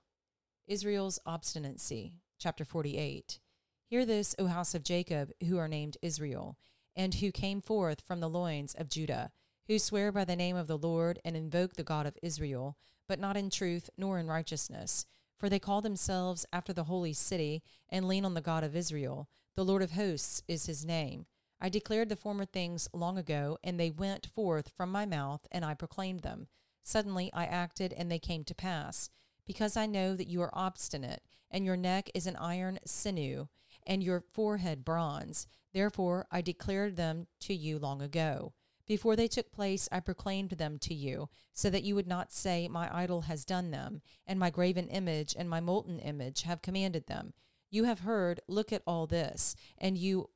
Israel's 0.67 1.19
obstinacy, 1.27 2.15
chapter 2.39 2.65
48. 2.65 3.41
Hear 3.87 4.05
this, 4.05 4.35
O 4.39 4.47
house 4.47 4.75
of 4.75 4.83
Jacob, 4.83 5.33
who 5.47 5.59
are 5.59 5.69
named 5.69 5.97
Israel, 6.03 6.57
and 6.97 7.15
who 7.15 7.31
came 7.31 7.61
forth 7.61 8.01
from 8.01 8.21
the 8.21 8.29
loins 8.29 8.75
of 8.75 8.89
Judah, 8.89 9.31
who 9.67 9.79
swear 9.79 10.13
by 10.13 10.25
the 10.25 10.37
name 10.37 10.57
of 10.57 10.67
the 10.67 10.79
Lord 10.79 11.19
and 11.25 11.37
invoke 11.37 11.75
the 11.75 11.85
God 11.85 12.07
of 12.07 12.19
Israel, 12.23 12.77
but 13.07 13.21
not 13.21 13.37
in 13.37 13.51
truth 13.51 13.91
nor 13.97 14.19
in 14.19 14.27
righteousness 14.27 15.07
for 15.39 15.49
they 15.49 15.59
call 15.59 15.81
themselves 15.81 16.45
after 16.53 16.73
the 16.73 16.85
holy 16.85 17.13
city 17.13 17.63
and 17.89 18.09
lean 18.09 18.25
on 18.25 18.35
the 18.35 18.41
God 18.41 18.65
of 18.65 18.75
Israel. 18.75 19.29
The 19.55 19.65
Lord 19.65 19.83
of 19.83 19.93
hosts 19.93 20.43
is 20.49 20.67
his 20.67 20.85
name. 20.85 21.27
I 21.61 21.69
declared 21.69 22.09
the 22.09 22.17
former 22.17 22.45
things 22.45 22.89
long 22.93 23.19
ago, 23.19 23.59
and 23.65 23.79
they 23.79 23.91
went 23.91 24.27
forth 24.27 24.71
from 24.77 24.93
my 24.93 25.07
mouth, 25.07 25.47
and 25.51 25.65
I 25.65 25.75
proclaimed 25.75 26.21
them. 26.21 26.47
Suddenly 26.83 27.33
I 27.33 27.47
acted, 27.47 27.93
and 27.93 28.11
they 28.11 28.19
came 28.19 28.45
to 28.45 28.55
pass. 28.55 29.11
Because 29.45 29.77
I 29.77 29.87
know 29.87 30.15
that 30.15 30.29
you 30.29 30.41
are 30.43 30.57
obstinate, 30.57 31.23
and 31.51 31.65
your 31.65 31.77
neck 31.77 32.11
is 32.15 32.27
an 32.27 32.37
iron 32.37 32.79
sinew, 32.85 33.49
and 33.87 34.03
your 34.03 34.21
forehead 34.21 34.85
bronze. 34.85 35.47
Therefore 35.73 36.27
I 36.31 36.43
declared 36.43 36.97
them 36.97 37.27
to 37.41 37.55
you 37.55 37.79
long 37.79 38.03
ago. 38.03 38.53
Before 38.87 39.17
they 39.17 39.29
took 39.29 39.53
place, 39.53 39.89
I 39.93 40.01
proclaimed 40.01 40.53
them 40.53 40.79
to 40.79 40.95
you, 40.95 41.29
so 41.53 41.69
that 41.71 41.83
you 41.83 41.95
would 41.95 42.07
not 42.07 42.33
say, 42.33 42.69
My 42.69 42.89
idol 42.95 43.23
has 43.23 43.45
done 43.45 43.71
them, 43.71 44.01
and 44.27 44.39
my 44.39 44.49
graven 44.49 44.89
image 44.89 45.35
and 45.39 45.49
my 45.49 45.61
molten 45.61 45.99
image 45.99 46.43
have 46.43 46.63
commanded 46.63 47.07
them. 47.07 47.35
You 47.71 47.85
have 47.85 48.01
heard, 48.01 48.41
look 48.49 48.73
at 48.73 48.83
all 48.87 49.07
this, 49.07 49.55
and 49.77 49.99
you 49.99 50.31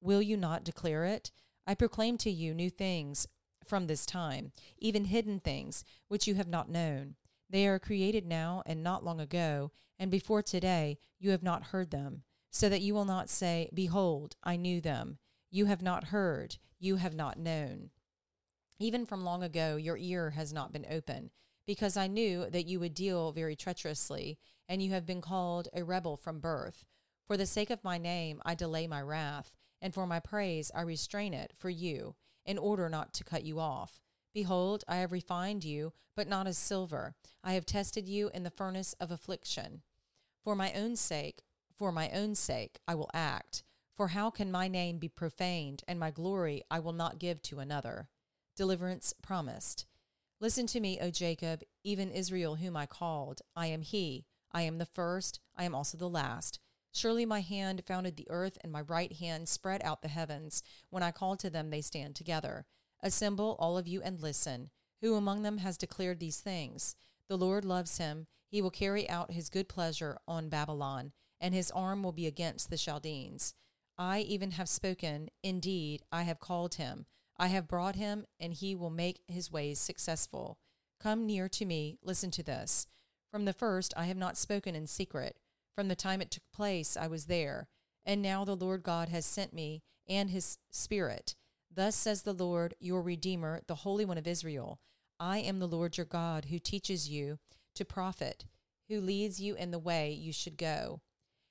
will 0.00 0.22
you 0.22 0.36
not 0.36 0.64
declare 0.64 1.04
it? 1.04 1.30
I 1.66 1.74
proclaim 1.74 2.16
to 2.18 2.30
you 2.30 2.54
new 2.54 2.70
things 2.70 3.26
from 3.64 3.86
this 3.86 4.06
time, 4.06 4.52
even 4.78 5.06
hidden 5.06 5.40
things 5.40 5.84
which 6.08 6.26
you 6.26 6.34
have 6.36 6.48
not 6.48 6.70
known. 6.70 7.16
They 7.50 7.66
are 7.66 7.78
created 7.78 8.26
now 8.26 8.62
and 8.66 8.82
not 8.82 9.04
long 9.04 9.20
ago, 9.20 9.70
and 9.98 10.10
before 10.10 10.42
today 10.42 10.98
you 11.18 11.30
have 11.30 11.42
not 11.42 11.64
heard 11.64 11.90
them, 11.90 12.22
so 12.50 12.68
that 12.68 12.82
you 12.82 12.94
will 12.94 13.04
not 13.04 13.28
say, 13.28 13.68
Behold, 13.74 14.36
I 14.42 14.56
knew 14.56 14.80
them. 14.80 15.18
You 15.50 15.66
have 15.66 15.82
not 15.82 16.04
heard, 16.04 16.56
you 16.78 16.96
have 16.96 17.14
not 17.14 17.38
known. 17.38 17.90
Even 18.78 19.06
from 19.06 19.24
long 19.24 19.42
ago, 19.42 19.76
your 19.76 19.96
ear 19.96 20.30
has 20.30 20.52
not 20.52 20.72
been 20.72 20.86
open, 20.90 21.30
because 21.66 21.96
I 21.96 22.06
knew 22.06 22.50
that 22.50 22.66
you 22.66 22.78
would 22.80 22.94
deal 22.94 23.32
very 23.32 23.56
treacherously, 23.56 24.38
and 24.68 24.82
you 24.82 24.90
have 24.90 25.06
been 25.06 25.20
called 25.20 25.68
a 25.72 25.84
rebel 25.84 26.16
from 26.16 26.40
birth. 26.40 26.84
For 27.26 27.36
the 27.36 27.46
sake 27.46 27.70
of 27.70 27.82
my 27.82 27.98
name, 27.98 28.40
I 28.44 28.54
delay 28.54 28.86
my 28.86 29.00
wrath, 29.00 29.52
and 29.86 29.94
for 29.94 30.04
my 30.04 30.18
praise, 30.18 30.72
I 30.74 30.80
restrain 30.80 31.32
it 31.32 31.52
for 31.56 31.70
you, 31.70 32.16
in 32.44 32.58
order 32.58 32.88
not 32.88 33.14
to 33.14 33.22
cut 33.22 33.44
you 33.44 33.60
off. 33.60 34.00
Behold, 34.34 34.82
I 34.88 34.96
have 34.96 35.12
refined 35.12 35.62
you, 35.62 35.92
but 36.16 36.26
not 36.26 36.48
as 36.48 36.58
silver. 36.58 37.14
I 37.44 37.52
have 37.52 37.64
tested 37.64 38.08
you 38.08 38.28
in 38.34 38.42
the 38.42 38.50
furnace 38.50 38.94
of 38.98 39.12
affliction. 39.12 39.82
For 40.42 40.56
my 40.56 40.72
own 40.72 40.96
sake, 40.96 41.44
for 41.78 41.92
my 41.92 42.10
own 42.10 42.34
sake, 42.34 42.80
I 42.88 42.96
will 42.96 43.08
act. 43.14 43.62
For 43.94 44.08
how 44.08 44.28
can 44.28 44.50
my 44.50 44.66
name 44.66 44.98
be 44.98 45.08
profaned, 45.08 45.84
and 45.86 46.00
my 46.00 46.10
glory 46.10 46.64
I 46.68 46.80
will 46.80 46.92
not 46.92 47.20
give 47.20 47.40
to 47.42 47.60
another? 47.60 48.08
Deliverance 48.56 49.14
promised. 49.22 49.86
Listen 50.40 50.66
to 50.66 50.80
me, 50.80 50.98
O 51.00 51.12
Jacob, 51.12 51.62
even 51.84 52.10
Israel, 52.10 52.56
whom 52.56 52.76
I 52.76 52.86
called. 52.86 53.40
I 53.54 53.68
am 53.68 53.82
he. 53.82 54.24
I 54.50 54.62
am 54.62 54.78
the 54.78 54.84
first. 54.84 55.38
I 55.56 55.62
am 55.62 55.76
also 55.76 55.96
the 55.96 56.08
last. 56.08 56.58
Surely 56.96 57.26
my 57.26 57.42
hand 57.42 57.82
founded 57.86 58.16
the 58.16 58.26
earth, 58.30 58.56
and 58.62 58.72
my 58.72 58.80
right 58.80 59.12
hand 59.12 59.50
spread 59.50 59.82
out 59.84 60.00
the 60.00 60.08
heavens. 60.08 60.62
When 60.88 61.02
I 61.02 61.10
call 61.10 61.36
to 61.36 61.50
them, 61.50 61.68
they 61.68 61.82
stand 61.82 62.16
together. 62.16 62.64
Assemble, 63.02 63.54
all 63.58 63.76
of 63.76 63.86
you, 63.86 64.00
and 64.00 64.18
listen. 64.18 64.70
Who 65.02 65.14
among 65.14 65.42
them 65.42 65.58
has 65.58 65.76
declared 65.76 66.20
these 66.20 66.40
things? 66.40 66.96
The 67.28 67.36
Lord 67.36 67.66
loves 67.66 67.98
him. 67.98 68.28
He 68.48 68.62
will 68.62 68.70
carry 68.70 69.06
out 69.10 69.32
his 69.32 69.50
good 69.50 69.68
pleasure 69.68 70.16
on 70.26 70.48
Babylon, 70.48 71.12
and 71.38 71.52
his 71.52 71.70
arm 71.70 72.02
will 72.02 72.12
be 72.12 72.26
against 72.26 72.70
the 72.70 72.78
Chaldeans. 72.78 73.52
I 73.98 74.20
even 74.20 74.52
have 74.52 74.66
spoken, 74.66 75.28
indeed, 75.42 76.02
I 76.10 76.22
have 76.22 76.40
called 76.40 76.76
him. 76.76 77.04
I 77.36 77.48
have 77.48 77.68
brought 77.68 77.96
him, 77.96 78.24
and 78.40 78.54
he 78.54 78.74
will 78.74 78.88
make 78.88 79.20
his 79.28 79.52
ways 79.52 79.78
successful. 79.78 80.56
Come 80.98 81.26
near 81.26 81.46
to 81.50 81.66
me, 81.66 81.98
listen 82.02 82.30
to 82.30 82.42
this. 82.42 82.86
From 83.30 83.44
the 83.44 83.52
first 83.52 83.92
I 83.98 84.06
have 84.06 84.16
not 84.16 84.38
spoken 84.38 84.74
in 84.74 84.86
secret. 84.86 85.36
From 85.76 85.88
the 85.88 85.94
time 85.94 86.22
it 86.22 86.30
took 86.30 86.50
place, 86.54 86.96
I 86.96 87.06
was 87.06 87.26
there. 87.26 87.68
And 88.06 88.22
now 88.22 88.44
the 88.44 88.56
Lord 88.56 88.82
God 88.82 89.10
has 89.10 89.26
sent 89.26 89.52
me 89.52 89.82
and 90.08 90.30
his 90.30 90.58
Spirit. 90.70 91.36
Thus 91.70 91.94
says 91.94 92.22
the 92.22 92.32
Lord, 92.32 92.74
your 92.80 93.02
Redeemer, 93.02 93.60
the 93.66 93.74
Holy 93.74 94.06
One 94.06 94.18
of 94.18 94.26
Israel 94.26 94.80
I 95.20 95.38
am 95.38 95.58
the 95.58 95.68
Lord 95.68 95.96
your 95.96 96.06
God, 96.06 96.46
who 96.46 96.58
teaches 96.58 97.08
you 97.08 97.38
to 97.74 97.84
profit, 97.84 98.46
who 98.88 99.00
leads 99.00 99.40
you 99.40 99.54
in 99.54 99.70
the 99.70 99.78
way 99.78 100.12
you 100.12 100.32
should 100.32 100.56
go. 100.56 101.00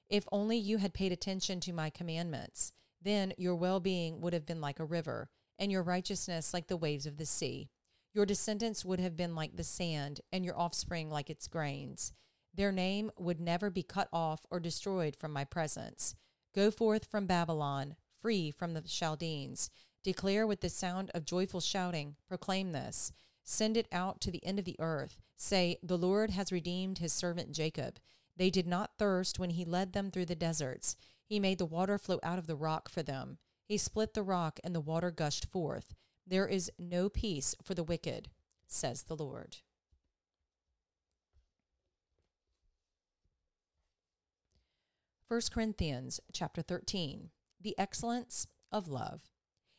If 0.09 0.27
only 0.31 0.57
you 0.57 0.77
had 0.77 0.93
paid 0.93 1.11
attention 1.11 1.59
to 1.61 1.73
my 1.73 1.89
commandments, 1.89 2.71
then 3.01 3.33
your 3.37 3.55
well 3.55 3.79
being 3.79 4.21
would 4.21 4.33
have 4.33 4.45
been 4.45 4.61
like 4.61 4.79
a 4.79 4.85
river, 4.85 5.29
and 5.59 5.71
your 5.71 5.83
righteousness 5.83 6.53
like 6.53 6.67
the 6.67 6.77
waves 6.77 7.05
of 7.05 7.17
the 7.17 7.25
sea. 7.25 7.69
Your 8.13 8.25
descendants 8.25 8.85
would 8.85 8.99
have 8.99 9.17
been 9.17 9.35
like 9.35 9.55
the 9.55 9.63
sand, 9.63 10.21
and 10.31 10.45
your 10.45 10.57
offspring 10.57 11.09
like 11.09 11.29
its 11.29 11.47
grains. 11.47 12.13
Their 12.55 12.71
name 12.71 13.11
would 13.17 13.41
never 13.41 13.69
be 13.69 13.83
cut 13.83 14.07
off 14.13 14.45
or 14.49 14.59
destroyed 14.59 15.15
from 15.15 15.33
my 15.33 15.43
presence. 15.43 16.15
Go 16.53 16.71
forth 16.71 17.05
from 17.05 17.25
Babylon, 17.25 17.95
free 18.21 18.49
from 18.49 18.73
the 18.73 18.81
Chaldeans. 18.81 19.69
Declare 20.03 20.47
with 20.47 20.61
the 20.61 20.69
sound 20.69 21.11
of 21.13 21.25
joyful 21.25 21.59
shouting. 21.59 22.15
Proclaim 22.29 22.71
this. 22.71 23.11
Send 23.43 23.75
it 23.75 23.87
out 23.91 24.21
to 24.21 24.31
the 24.31 24.45
end 24.45 24.59
of 24.59 24.65
the 24.65 24.77
earth. 24.79 25.19
Say, 25.35 25.77
The 25.83 25.97
Lord 25.97 26.29
has 26.29 26.51
redeemed 26.51 26.99
his 26.99 27.11
servant 27.11 27.51
Jacob. 27.51 27.99
They 28.37 28.49
did 28.49 28.67
not 28.67 28.97
thirst 28.97 29.37
when 29.37 29.51
he 29.51 29.65
led 29.65 29.91
them 29.91 30.09
through 30.09 30.27
the 30.27 30.35
deserts. 30.35 30.95
He 31.25 31.39
made 31.39 31.57
the 31.57 31.65
water 31.65 31.97
flow 31.97 32.19
out 32.23 32.39
of 32.39 32.47
the 32.47 32.55
rock 32.55 32.87
for 32.87 33.03
them. 33.03 33.37
He 33.65 33.77
split 33.77 34.13
the 34.13 34.23
rock, 34.23 34.59
and 34.63 34.73
the 34.73 34.79
water 34.79 35.11
gushed 35.11 35.51
forth. 35.51 35.93
There 36.25 36.47
is 36.47 36.71
no 36.79 37.09
peace 37.09 37.53
for 37.63 37.73
the 37.73 37.83
wicked, 37.83 38.29
says 38.67 39.03
the 39.03 39.15
Lord. 39.15 39.57
First 45.27 45.51
Corinthians 45.51 46.19
chapter 46.33 46.61
13 46.61 47.31
The 47.59 47.73
excellence 47.79 48.45
of 48.71 48.87
love. 48.87 49.21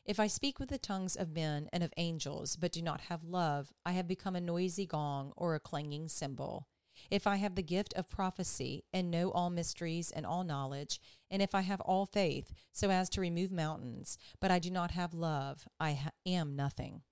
If 0.04 0.18
I 0.18 0.26
speak 0.26 0.58
with 0.58 0.70
the 0.70 0.76
tongues 0.78 1.14
of 1.14 1.36
men 1.36 1.68
and 1.72 1.84
of 1.84 1.92
angels, 1.96 2.56
but 2.56 2.72
do 2.72 2.82
not 2.82 3.02
have 3.02 3.22
love, 3.22 3.72
I 3.84 3.92
have 3.92 4.08
become 4.08 4.34
a 4.34 4.40
noisy 4.40 4.86
gong 4.86 5.32
or 5.36 5.54
a 5.54 5.60
clanging 5.60 6.08
cymbal. 6.08 6.66
If 7.12 7.28
I 7.28 7.36
have 7.36 7.54
the 7.54 7.62
gift 7.62 7.94
of 7.94 8.08
prophecy 8.08 8.86
and 8.92 9.08
know 9.08 9.30
all 9.30 9.50
mysteries 9.50 10.10
and 10.10 10.26
all 10.26 10.42
knowledge, 10.42 11.00
and 11.30 11.40
if 11.40 11.54
I 11.54 11.60
have 11.60 11.80
all 11.82 12.06
faith 12.06 12.52
so 12.72 12.90
as 12.90 13.08
to 13.10 13.20
remove 13.20 13.52
mountains, 13.52 14.18
but 14.40 14.50
I 14.50 14.58
do 14.58 14.72
not 14.72 14.90
have 14.90 15.14
love, 15.14 15.68
I 15.78 15.92
ha- 15.92 16.10
am 16.26 16.56
nothing. 16.56 17.02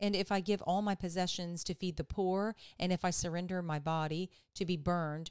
And 0.00 0.16
if 0.16 0.32
I 0.32 0.40
give 0.40 0.62
all 0.62 0.82
my 0.82 0.96
possessions 0.96 1.62
to 1.62 1.74
feed 1.74 1.96
the 1.96 2.02
poor, 2.02 2.56
and 2.76 2.92
if 2.92 3.04
I 3.04 3.10
surrender 3.10 3.62
my 3.62 3.78
body 3.78 4.30
to 4.56 4.64
be 4.64 4.76
burned, 4.76 5.30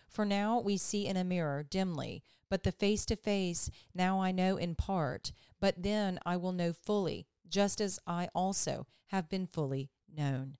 For 0.11 0.25
now 0.25 0.59
we 0.59 0.75
see 0.75 1.07
in 1.07 1.15
a 1.15 1.23
mirror 1.23 1.63
dimly, 1.63 2.21
but 2.49 2.63
the 2.63 2.73
face 2.73 3.05
to 3.05 3.15
face 3.15 3.71
now 3.95 4.19
I 4.19 4.31
know 4.31 4.57
in 4.57 4.75
part, 4.75 5.31
but 5.61 5.81
then 5.81 6.19
I 6.25 6.35
will 6.35 6.51
know 6.51 6.73
fully, 6.73 7.27
just 7.47 7.79
as 7.79 7.97
I 8.05 8.27
also 8.35 8.87
have 9.07 9.29
been 9.29 9.47
fully 9.47 9.89
known. 10.13 10.57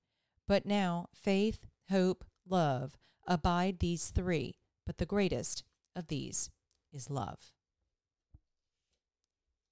But 0.48 0.66
now 0.66 1.10
faith, 1.14 1.68
hope, 1.90 2.24
love 2.48 2.98
abide 3.28 3.80
these 3.80 4.10
three, 4.10 4.56
but 4.86 4.98
the 4.98 5.06
greatest 5.06 5.64
of 5.96 6.08
these 6.08 6.50
is 6.94 7.10
love. 7.10 7.52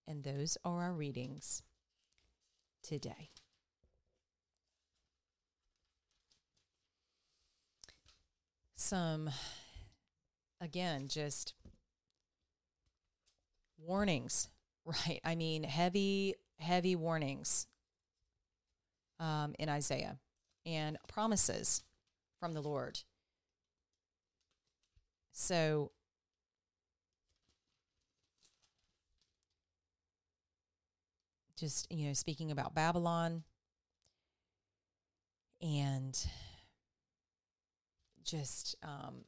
And 0.05 0.23
those 0.23 0.57
are 0.65 0.81
our 0.81 0.93
readings 0.93 1.61
today. 2.83 3.29
Some, 8.75 9.29
again, 10.61 11.07
just 11.07 11.53
warnings, 13.77 14.49
right? 14.85 15.19
I 15.23 15.35
mean, 15.35 15.63
heavy, 15.63 16.35
heavy 16.57 16.95
warnings 16.95 17.67
um, 19.19 19.53
in 19.59 19.69
Isaiah 19.69 20.17
and 20.65 20.97
promises 21.07 21.83
from 22.39 22.53
the 22.53 22.61
Lord. 22.61 22.99
So, 25.31 25.91
just, 31.57 31.91
you 31.91 32.07
know, 32.07 32.13
speaking 32.13 32.51
about 32.51 32.73
Babylon 32.73 33.43
and 35.61 36.17
just 38.23 38.75
um, 38.83 39.25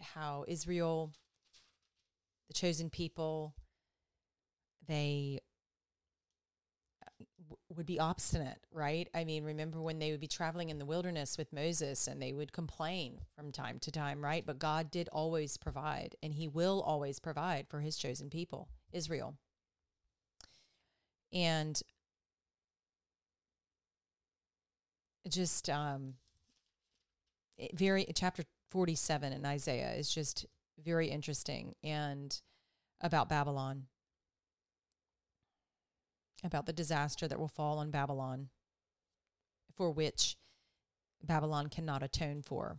how 0.00 0.44
Israel, 0.48 1.12
the 2.48 2.54
chosen 2.54 2.90
people, 2.90 3.54
they 4.86 5.40
would 7.76 7.86
be 7.86 8.00
obstinate, 8.00 8.58
right? 8.72 9.08
I 9.14 9.24
mean, 9.24 9.44
remember 9.44 9.80
when 9.80 9.98
they 9.98 10.10
would 10.10 10.20
be 10.20 10.26
traveling 10.26 10.70
in 10.70 10.78
the 10.78 10.84
wilderness 10.84 11.38
with 11.38 11.52
Moses 11.52 12.06
and 12.06 12.20
they 12.20 12.32
would 12.32 12.52
complain 12.52 13.20
from 13.36 13.52
time 13.52 13.78
to 13.80 13.90
time, 13.90 14.22
right? 14.22 14.44
But 14.44 14.58
God 14.58 14.90
did 14.90 15.08
always 15.12 15.56
provide, 15.56 16.16
and 16.22 16.34
He 16.34 16.48
will 16.48 16.82
always 16.82 17.18
provide 17.18 17.68
for 17.68 17.80
His 17.80 17.96
chosen 17.96 18.30
people, 18.30 18.68
Israel. 18.92 19.34
And 21.32 21.80
just 25.28 25.70
um, 25.70 26.14
very, 27.72 28.06
chapter 28.14 28.44
47 28.70 29.32
in 29.32 29.44
Isaiah 29.44 29.92
is 29.94 30.12
just 30.12 30.46
very 30.82 31.08
interesting 31.08 31.74
and 31.82 32.40
about 33.00 33.28
Babylon 33.28 33.86
about 36.44 36.66
the 36.66 36.72
disaster 36.72 37.28
that 37.28 37.38
will 37.38 37.48
fall 37.48 37.78
on 37.78 37.90
Babylon, 37.90 38.48
for 39.76 39.90
which 39.90 40.36
Babylon 41.22 41.68
cannot 41.68 42.02
atone 42.02 42.42
for. 42.42 42.78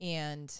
And 0.00 0.54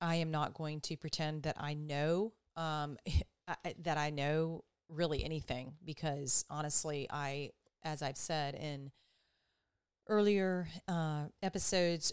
I 0.00 0.16
am 0.16 0.30
not 0.30 0.54
going 0.54 0.80
to 0.82 0.96
pretend 0.96 1.42
that 1.42 1.56
I 1.58 1.74
know 1.74 2.32
um, 2.56 2.96
that 3.82 3.98
I 3.98 4.10
know 4.10 4.64
really 4.88 5.24
anything 5.24 5.74
because 5.84 6.44
honestly, 6.48 7.06
I, 7.10 7.50
as 7.84 8.02
I've 8.02 8.16
said 8.16 8.54
in 8.54 8.90
earlier 10.08 10.68
uh, 10.86 11.24
episodes, 11.42 12.12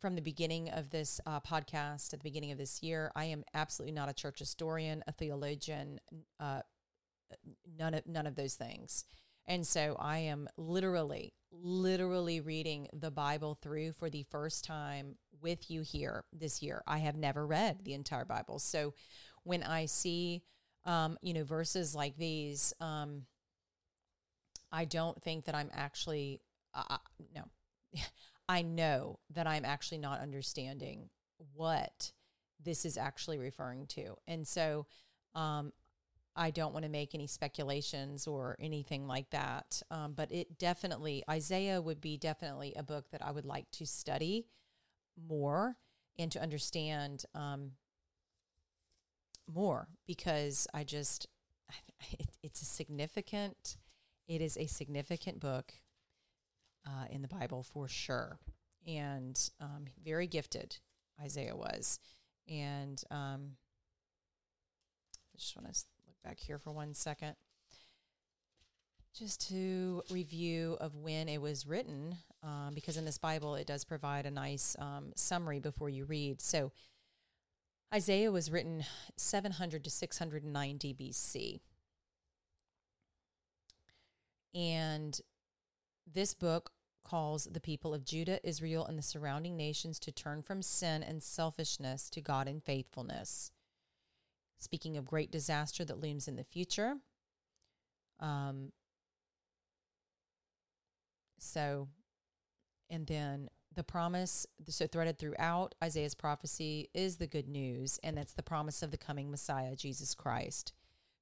from 0.00 0.14
the 0.14 0.22
beginning 0.22 0.68
of 0.70 0.90
this 0.90 1.20
uh, 1.26 1.40
podcast 1.40 2.12
at 2.12 2.20
the 2.20 2.24
beginning 2.24 2.52
of 2.52 2.58
this 2.58 2.82
year, 2.82 3.10
I 3.16 3.24
am 3.26 3.44
absolutely 3.54 3.94
not 3.94 4.08
a 4.08 4.14
church 4.14 4.38
historian, 4.38 5.02
a 5.06 5.12
theologian, 5.12 5.98
uh, 6.38 6.60
none 7.78 7.94
of 7.94 8.06
none 8.06 8.26
of 8.26 8.36
those 8.36 8.54
things. 8.54 9.04
And 9.46 9.66
so 9.66 9.96
I 9.98 10.18
am 10.18 10.48
literally, 10.56 11.32
literally 11.50 12.40
reading 12.40 12.88
the 12.92 13.10
Bible 13.10 13.58
through 13.60 13.92
for 13.92 14.10
the 14.10 14.24
first 14.30 14.64
time 14.64 15.16
with 15.40 15.70
you 15.70 15.82
here 15.82 16.24
this 16.32 16.62
year. 16.62 16.82
I 16.86 16.98
have 16.98 17.16
never 17.16 17.46
read 17.46 17.84
the 17.84 17.94
entire 17.94 18.24
Bible, 18.24 18.58
so 18.58 18.92
when 19.44 19.62
I 19.62 19.86
see, 19.86 20.42
um, 20.84 21.16
you 21.22 21.32
know, 21.32 21.44
verses 21.44 21.94
like 21.94 22.16
these, 22.16 22.74
um, 22.80 23.22
I 24.72 24.84
don't 24.84 25.20
think 25.22 25.44
that 25.46 25.54
I'm 25.54 25.70
actually 25.72 26.40
uh, 26.74 26.98
no. 27.34 27.44
I 28.48 28.62
know 28.62 29.18
that 29.34 29.46
I'm 29.46 29.64
actually 29.64 29.98
not 29.98 30.20
understanding 30.20 31.08
what 31.54 32.12
this 32.62 32.84
is 32.84 32.96
actually 32.96 33.38
referring 33.38 33.86
to. 33.86 34.16
And 34.28 34.46
so 34.46 34.86
um, 35.34 35.72
I 36.36 36.50
don't 36.50 36.72
want 36.72 36.84
to 36.84 36.90
make 36.90 37.14
any 37.14 37.26
speculations 37.26 38.26
or 38.26 38.56
anything 38.60 39.06
like 39.06 39.30
that. 39.30 39.82
Um, 39.90 40.12
but 40.14 40.30
it 40.30 40.58
definitely, 40.58 41.24
Isaiah 41.28 41.80
would 41.80 42.00
be 42.00 42.16
definitely 42.16 42.74
a 42.76 42.82
book 42.82 43.10
that 43.10 43.24
I 43.24 43.32
would 43.32 43.46
like 43.46 43.70
to 43.72 43.86
study 43.86 44.46
more 45.28 45.76
and 46.18 46.30
to 46.32 46.40
understand 46.40 47.24
um, 47.34 47.72
more 49.52 49.88
because 50.06 50.68
I 50.72 50.84
just, 50.84 51.26
it, 52.12 52.28
it's 52.42 52.62
a 52.62 52.66
significant, 52.66 53.76
it 54.26 54.40
is 54.40 54.56
a 54.56 54.66
significant 54.66 55.40
book 55.40 55.72
uh, 56.86 57.06
in 57.10 57.22
the 57.22 57.28
Bible 57.28 57.62
for 57.62 57.88
sure. 57.88 58.38
And 58.86 59.38
um, 59.60 59.86
very 60.04 60.26
gifted, 60.26 60.76
Isaiah 61.20 61.56
was. 61.56 61.98
And 62.48 63.02
um, 63.10 63.56
I 65.34 65.38
just 65.38 65.56
want 65.56 65.72
to 65.72 65.84
look 66.06 66.16
back 66.24 66.38
here 66.38 66.58
for 66.58 66.70
one 66.70 66.94
second. 66.94 67.34
just 69.18 69.48
to 69.48 70.02
review 70.10 70.76
of 70.80 70.94
when 70.94 71.28
it 71.28 71.40
was 71.40 71.66
written, 71.66 72.16
um, 72.42 72.72
because 72.74 72.96
in 72.96 73.04
this 73.04 73.18
Bible 73.18 73.54
it 73.54 73.66
does 73.66 73.84
provide 73.84 74.26
a 74.26 74.30
nice 74.30 74.76
um, 74.78 75.12
summary 75.16 75.58
before 75.58 75.88
you 75.88 76.04
read. 76.04 76.40
So 76.40 76.70
Isaiah 77.94 78.30
was 78.30 78.50
written 78.50 78.84
700 79.16 79.84
to 79.84 79.90
690 79.90 80.94
BC. 80.94 81.60
And 84.56 85.20
this 86.10 86.32
book 86.32 86.70
calls 87.04 87.44
the 87.44 87.60
people 87.60 87.92
of 87.94 88.04
Judah, 88.04 88.40
Israel, 88.42 88.86
and 88.86 88.98
the 88.98 89.02
surrounding 89.02 89.56
nations 89.56 89.98
to 90.00 90.10
turn 90.10 90.42
from 90.42 90.62
sin 90.62 91.02
and 91.02 91.22
selfishness 91.22 92.08
to 92.10 92.22
God 92.22 92.48
and 92.48 92.64
faithfulness. 92.64 93.52
Speaking 94.58 94.96
of 94.96 95.04
great 95.04 95.30
disaster 95.30 95.84
that 95.84 96.00
looms 96.00 96.26
in 96.26 96.36
the 96.36 96.42
future. 96.42 96.94
Um, 98.18 98.72
so, 101.38 101.88
and 102.88 103.06
then 103.06 103.50
the 103.74 103.84
promise, 103.84 104.46
so 104.66 104.86
threaded 104.86 105.18
throughout 105.18 105.74
Isaiah's 105.84 106.14
prophecy, 106.14 106.88
is 106.94 107.18
the 107.18 107.26
good 107.26 107.46
news, 107.46 108.00
and 108.02 108.16
that's 108.16 108.32
the 108.32 108.42
promise 108.42 108.82
of 108.82 108.90
the 108.90 108.96
coming 108.96 109.30
Messiah, 109.30 109.76
Jesus 109.76 110.14
Christ, 110.14 110.72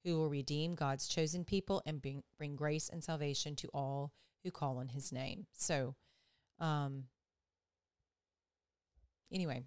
who 0.05 0.17
will 0.17 0.29
redeem 0.29 0.75
God's 0.75 1.07
chosen 1.07 1.43
people 1.43 1.81
and 1.85 2.01
bring, 2.01 2.23
bring 2.37 2.55
grace 2.55 2.89
and 2.89 3.03
salvation 3.03 3.55
to 3.57 3.67
all 3.73 4.13
who 4.43 4.51
call 4.51 4.77
on 4.77 4.89
his 4.89 5.11
name. 5.11 5.47
So, 5.51 5.95
um, 6.59 7.05
anyway, 9.33 9.63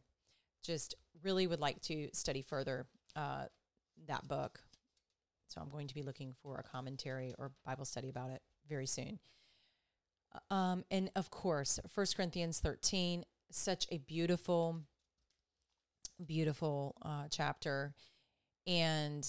just 0.62 0.94
really 1.24 1.48
would 1.48 1.58
like 1.58 1.80
to 1.82 2.08
study 2.12 2.42
further 2.42 2.86
uh, 3.16 3.46
that 4.06 4.28
book. 4.28 4.60
So 5.48 5.60
I'm 5.60 5.70
going 5.70 5.88
to 5.88 5.94
be 5.94 6.02
looking 6.02 6.34
for 6.42 6.58
a 6.58 6.62
commentary 6.62 7.34
or 7.36 7.50
Bible 7.66 7.84
study 7.84 8.08
about 8.08 8.30
it 8.30 8.42
very 8.68 8.86
soon. 8.86 9.18
Um, 10.50 10.84
and 10.90 11.10
of 11.16 11.30
course, 11.30 11.80
First 11.88 12.16
Corinthians 12.16 12.60
13, 12.60 13.24
such 13.50 13.86
a 13.90 13.98
beautiful, 13.98 14.82
beautiful 16.24 16.94
uh, 17.02 17.24
chapter. 17.30 17.94
And 18.66 19.26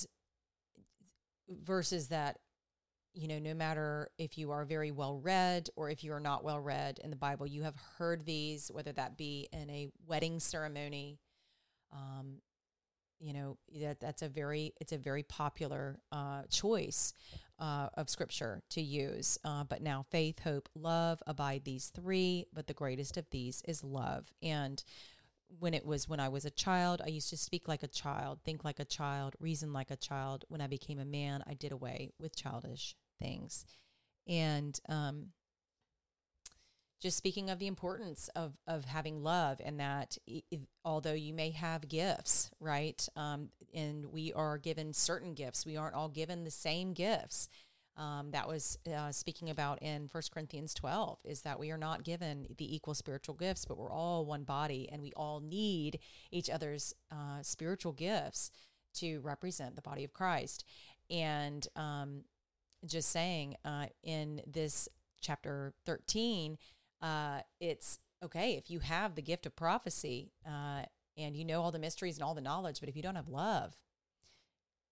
verses 1.49 2.07
that, 2.07 2.39
you 3.13 3.27
know, 3.27 3.39
no 3.39 3.53
matter 3.53 4.09
if 4.17 4.37
you 4.37 4.51
are 4.51 4.65
very 4.65 4.91
well 4.91 5.17
read 5.17 5.69
or 5.75 5.89
if 5.89 6.03
you 6.03 6.13
are 6.13 6.19
not 6.19 6.43
well 6.43 6.59
read 6.59 6.99
in 7.03 7.09
the 7.09 7.15
Bible, 7.15 7.47
you 7.47 7.63
have 7.63 7.75
heard 7.97 8.25
these, 8.25 8.69
whether 8.73 8.91
that 8.93 9.17
be 9.17 9.47
in 9.51 9.69
a 9.69 9.89
wedding 10.07 10.39
ceremony, 10.39 11.19
um, 11.91 12.35
you 13.19 13.33
know 13.33 13.57
that 13.81 13.99
that's 13.99 14.21
a 14.21 14.29
very 14.29 14.73
it's 14.79 14.93
a 14.93 14.97
very 14.97 15.23
popular 15.23 15.99
uh, 16.11 16.43
choice 16.49 17.13
uh, 17.59 17.89
of 17.95 18.09
scripture 18.09 18.61
to 18.69 18.81
use. 18.81 19.37
Uh, 19.43 19.63
but 19.65 19.81
now 19.81 20.05
faith 20.09 20.39
hope 20.39 20.69
love 20.73 21.21
abide 21.27 21.63
these 21.65 21.87
three 21.87 22.45
but 22.53 22.67
the 22.67 22.73
greatest 22.73 23.17
of 23.17 23.29
these 23.29 23.61
is 23.67 23.83
love. 23.83 24.31
And 24.41 24.81
when 25.57 25.73
it 25.73 25.85
was 25.85 26.07
when 26.07 26.19
i 26.19 26.29
was 26.29 26.45
a 26.45 26.51
child 26.51 27.01
i 27.03 27.09
used 27.09 27.29
to 27.29 27.37
speak 27.37 27.67
like 27.67 27.83
a 27.83 27.87
child 27.87 28.39
think 28.45 28.63
like 28.63 28.79
a 28.79 28.85
child 28.85 29.35
reason 29.39 29.73
like 29.73 29.91
a 29.91 29.95
child. 29.95 30.45
When 30.47 30.61
i 30.61 30.67
became 30.67 30.99
a 30.99 31.05
man 31.05 31.43
i 31.47 31.53
did 31.53 31.71
away 31.71 32.11
with 32.19 32.35
childish 32.35 32.95
things. 33.19 33.65
And 34.27 34.79
um, 34.87 35.27
just 37.01 37.17
speaking 37.17 37.49
of 37.49 37.59
the 37.59 37.67
importance 37.67 38.29
of 38.35 38.53
of 38.67 38.85
having 38.85 39.23
love 39.23 39.61
and 39.63 39.79
that 39.79 40.17
if, 40.27 40.59
although 40.83 41.13
you 41.13 41.33
may 41.33 41.51
have 41.51 41.87
gifts 41.87 42.51
right 42.59 43.07
um, 43.15 43.49
and 43.73 44.05
we 44.05 44.33
are 44.33 44.57
given 44.57 44.93
certain 44.93 45.33
gifts 45.33 45.65
we 45.65 45.77
aren't 45.77 45.95
all 45.95 46.09
given 46.09 46.43
the 46.43 46.51
same 46.51 46.93
gifts 46.93 47.49
um, 47.99 48.31
that 48.31 48.47
was 48.47 48.77
uh, 48.91 49.11
speaking 49.11 49.49
about 49.49 49.81
in 49.81 50.07
First 50.07 50.31
corinthians 50.31 50.73
12 50.73 51.19
is 51.23 51.41
that 51.41 51.59
we 51.59 51.69
are 51.71 51.77
not 51.77 52.03
given 52.03 52.47
the 52.57 52.75
equal 52.75 52.93
spiritual 52.93 53.35
gifts 53.35 53.65
but 53.65 53.77
we're 53.77 53.91
all 53.91 54.25
one 54.25 54.43
body 54.43 54.89
and 54.91 55.01
we 55.01 55.11
all 55.15 55.39
need 55.39 55.99
each 56.31 56.49
other's 56.49 56.93
uh, 57.11 57.41
spiritual 57.41 57.93
gifts 57.93 58.51
to 58.95 59.19
represent 59.19 59.75
the 59.75 59.81
body 59.81 60.03
of 60.03 60.13
christ 60.13 60.65
and 61.11 61.67
um, 61.75 62.23
just 62.85 63.09
saying 63.09 63.55
uh, 63.63 63.85
in 64.03 64.41
this 64.47 64.89
chapter 65.21 65.73
13 65.85 66.57
uh, 67.01 67.41
it's 67.59 67.99
okay 68.23 68.53
if 68.53 68.71
you 68.71 68.79
have 68.79 69.15
the 69.15 69.21
gift 69.21 69.45
of 69.45 69.55
prophecy 69.55 70.31
uh, 70.47 70.81
and 71.19 71.35
you 71.35 71.45
know 71.45 71.61
all 71.61 71.71
the 71.71 71.79
mysteries 71.79 72.17
and 72.17 72.23
all 72.23 72.33
the 72.33 72.41
knowledge, 72.41 72.79
but 72.79 72.89
if 72.89 72.95
you 72.95 73.03
don't 73.03 73.15
have 73.15 73.27
love, 73.27 73.77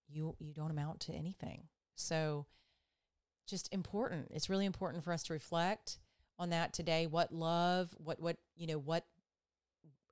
you 0.08 0.36
you 0.38 0.52
don't 0.52 0.70
amount 0.70 1.00
to 1.00 1.12
anything. 1.12 1.64
So, 1.94 2.46
just 3.48 3.72
important. 3.72 4.28
It's 4.30 4.48
really 4.48 4.66
important 4.66 5.04
for 5.04 5.12
us 5.12 5.22
to 5.24 5.32
reflect 5.32 5.98
on 6.38 6.50
that 6.50 6.72
today. 6.72 7.06
What 7.06 7.32
love? 7.32 7.94
What 7.98 8.20
what 8.20 8.36
you 8.56 8.66
know? 8.66 8.78
What 8.78 9.04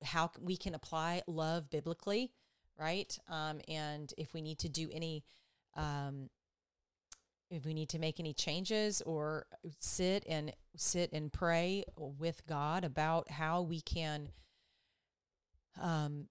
how 0.02 0.30
we 0.40 0.56
can 0.56 0.74
apply 0.74 1.22
love 1.26 1.70
biblically, 1.70 2.32
right? 2.78 3.16
Um, 3.28 3.60
and 3.68 4.12
if 4.18 4.34
we 4.34 4.40
need 4.40 4.58
to 4.60 4.68
do 4.68 4.88
any 4.92 5.24
um, 5.74 6.30
if 7.50 7.64
we 7.64 7.74
need 7.74 7.90
to 7.90 7.98
make 7.98 8.18
any 8.18 8.32
changes 8.32 9.02
or 9.02 9.46
sit 9.78 10.24
and 10.28 10.52
sit 10.76 11.12
and 11.12 11.32
pray 11.32 11.84
with 11.96 12.44
God 12.46 12.84
about 12.84 13.30
how 13.30 13.62
we 13.62 13.80
can 13.80 14.30
um, 15.80 16.26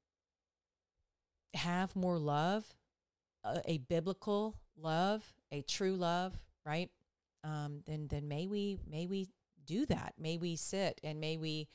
have 1.53 1.95
more 1.95 2.17
love, 2.17 2.65
a, 3.43 3.61
a, 3.65 3.77
biblical 3.77 4.57
love, 4.77 5.23
a 5.51 5.61
true 5.61 5.95
love, 5.95 6.37
right? 6.65 6.89
Um, 7.43 7.81
then 7.85 8.07
then 8.09 8.27
may 8.27 8.47
we 8.47 8.77
may 8.89 9.07
we 9.07 9.27
do 9.65 9.85
that. 9.87 10.13
May 10.17 10.37
we 10.37 10.55
sit 10.55 10.99
and 11.03 11.19
may 11.19 11.37
we 11.37 11.67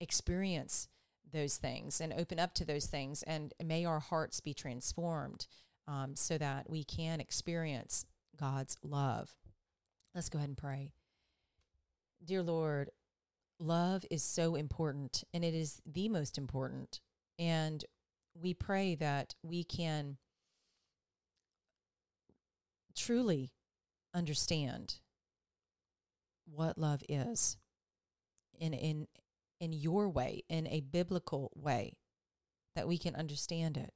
experience 0.00 0.88
those 1.32 1.56
things 1.56 2.00
and 2.00 2.12
open 2.12 2.38
up 2.38 2.54
to 2.54 2.64
those 2.64 2.86
things, 2.86 3.22
and 3.22 3.52
may 3.62 3.84
our 3.84 4.00
hearts 4.00 4.40
be 4.40 4.54
transformed 4.54 5.46
um, 5.88 6.14
so 6.14 6.38
that 6.38 6.68
we 6.68 6.84
can 6.84 7.20
experience 7.20 8.04
God's 8.38 8.76
love. 8.82 9.34
Let's 10.14 10.28
go 10.28 10.38
ahead 10.38 10.48
and 10.48 10.58
pray. 10.58 10.92
Dear 12.24 12.42
Lord, 12.42 12.90
love 13.58 14.04
is 14.10 14.22
so 14.22 14.54
important 14.54 15.24
and 15.32 15.44
it 15.44 15.54
is 15.54 15.80
the 15.86 16.08
most 16.08 16.38
important. 16.38 17.00
And 17.38 17.84
we 18.34 18.54
pray 18.54 18.94
that 18.96 19.34
we 19.42 19.64
can 19.64 20.16
truly 22.96 23.52
understand 24.16 24.96
what 26.46 26.78
love 26.78 27.02
is 27.08 27.56
in 28.58 28.72
in 28.72 29.06
in 29.60 29.72
your 29.72 30.08
way 30.08 30.42
in 30.48 30.66
a 30.68 30.80
biblical 30.80 31.52
way 31.54 31.96
that 32.74 32.88
we 32.88 32.98
can 32.98 33.14
understand 33.14 33.76
it 33.76 33.92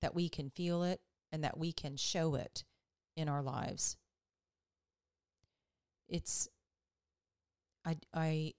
that 0.00 0.14
we 0.14 0.28
can 0.28 0.50
feel 0.50 0.82
it 0.82 1.00
and 1.32 1.44
that 1.44 1.58
we 1.58 1.72
can 1.72 1.96
show 1.96 2.34
it 2.34 2.64
in 3.16 3.28
our 3.28 3.42
lives. 3.42 3.96
It's 6.08 6.48
I 7.84 7.96
I 8.12 8.54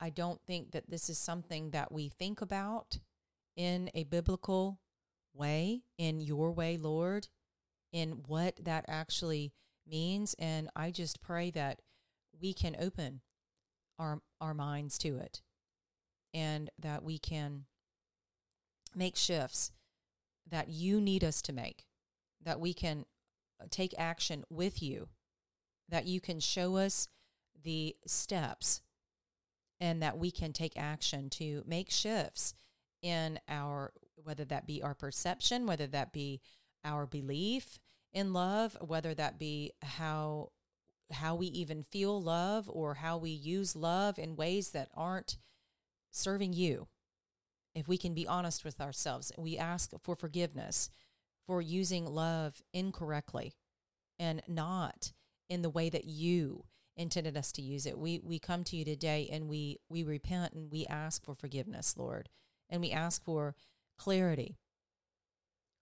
I 0.00 0.10
don't 0.10 0.40
think 0.46 0.72
that 0.72 0.90
this 0.90 1.08
is 1.08 1.18
something 1.18 1.70
that 1.70 1.92
we 1.92 2.08
think 2.08 2.40
about 2.40 2.98
in 3.56 3.90
a 3.94 4.04
biblical 4.04 4.80
way, 5.32 5.82
in 5.96 6.20
your 6.20 6.52
way, 6.52 6.76
Lord, 6.76 7.28
in 7.94 8.22
what 8.26 8.62
that 8.62 8.84
actually 8.88 9.54
means 9.88 10.34
and 10.38 10.68
I 10.76 10.90
just 10.90 11.22
pray 11.22 11.50
that 11.52 11.80
we 12.38 12.52
can 12.52 12.76
open 12.78 13.20
our 13.98 14.20
our 14.40 14.52
minds 14.52 14.98
to 14.98 15.16
it 15.16 15.40
and 16.34 16.68
that 16.78 17.02
we 17.02 17.18
can 17.18 17.64
make 18.94 19.16
shifts 19.16 19.72
that 20.50 20.68
you 20.68 21.00
need 21.00 21.24
us 21.24 21.40
to 21.42 21.52
make 21.52 21.86
that 22.44 22.60
we 22.60 22.74
can 22.74 23.04
uh, 23.60 23.66
take 23.70 23.94
action 23.98 24.44
with 24.50 24.82
you, 24.82 25.08
that 25.88 26.06
you 26.06 26.20
can 26.20 26.40
show 26.40 26.76
us 26.76 27.08
the 27.62 27.96
steps 28.06 28.82
and 29.80 30.02
that 30.02 30.18
we 30.18 30.30
can 30.30 30.52
take 30.52 30.74
action 30.76 31.28
to 31.28 31.62
make 31.66 31.90
shifts 31.90 32.54
in 33.02 33.38
our, 33.48 33.92
whether 34.16 34.44
that 34.44 34.66
be 34.66 34.82
our 34.82 34.94
perception, 34.94 35.66
whether 35.66 35.86
that 35.86 36.12
be 36.12 36.40
our 36.84 37.06
belief 37.06 37.78
in 38.14 38.32
love, 38.32 38.76
whether 38.80 39.12
that 39.14 39.38
be 39.38 39.72
how 39.82 40.50
how 41.10 41.34
we 41.34 41.46
even 41.48 41.82
feel 41.82 42.20
love 42.20 42.70
or 42.72 42.94
how 42.94 43.18
we 43.18 43.30
use 43.30 43.76
love 43.76 44.18
in 44.18 44.36
ways 44.36 44.70
that 44.70 44.88
aren't 44.96 45.36
serving 46.10 46.54
you. 46.54 46.88
If 47.74 47.88
we 47.88 47.98
can 47.98 48.14
be 48.14 48.26
honest 48.26 48.64
with 48.64 48.80
ourselves, 48.80 49.30
we 49.36 49.58
ask 49.58 49.90
for 50.00 50.16
forgiveness 50.16 50.88
for 51.46 51.60
using 51.60 52.06
love 52.06 52.62
incorrectly 52.72 53.52
and 54.18 54.42
not 54.48 55.12
in 55.50 55.60
the 55.60 55.68
way 55.68 55.90
that 55.90 56.06
you 56.06 56.64
intended 56.96 57.36
us 57.36 57.52
to 57.52 57.62
use 57.62 57.84
it. 57.84 57.98
We 57.98 58.20
we 58.24 58.38
come 58.38 58.64
to 58.64 58.76
you 58.76 58.84
today 58.84 59.28
and 59.30 59.48
we 59.48 59.78
we 59.88 60.04
repent 60.04 60.54
and 60.54 60.70
we 60.70 60.86
ask 60.86 61.24
for 61.24 61.34
forgiveness, 61.34 61.96
Lord. 61.98 62.28
And 62.70 62.80
we 62.80 62.92
ask 62.92 63.22
for 63.22 63.56
clarity. 63.98 64.56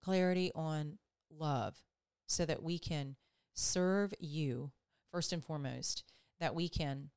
Clarity 0.02 0.50
on 0.54 0.98
love 1.30 1.76
so 2.32 2.46
that 2.46 2.62
we 2.62 2.78
can 2.78 3.16
serve 3.54 4.14
you 4.18 4.72
first 5.12 5.32
and 5.32 5.44
foremost, 5.44 6.02
that 6.40 6.54
we 6.54 6.68
can 6.68 7.10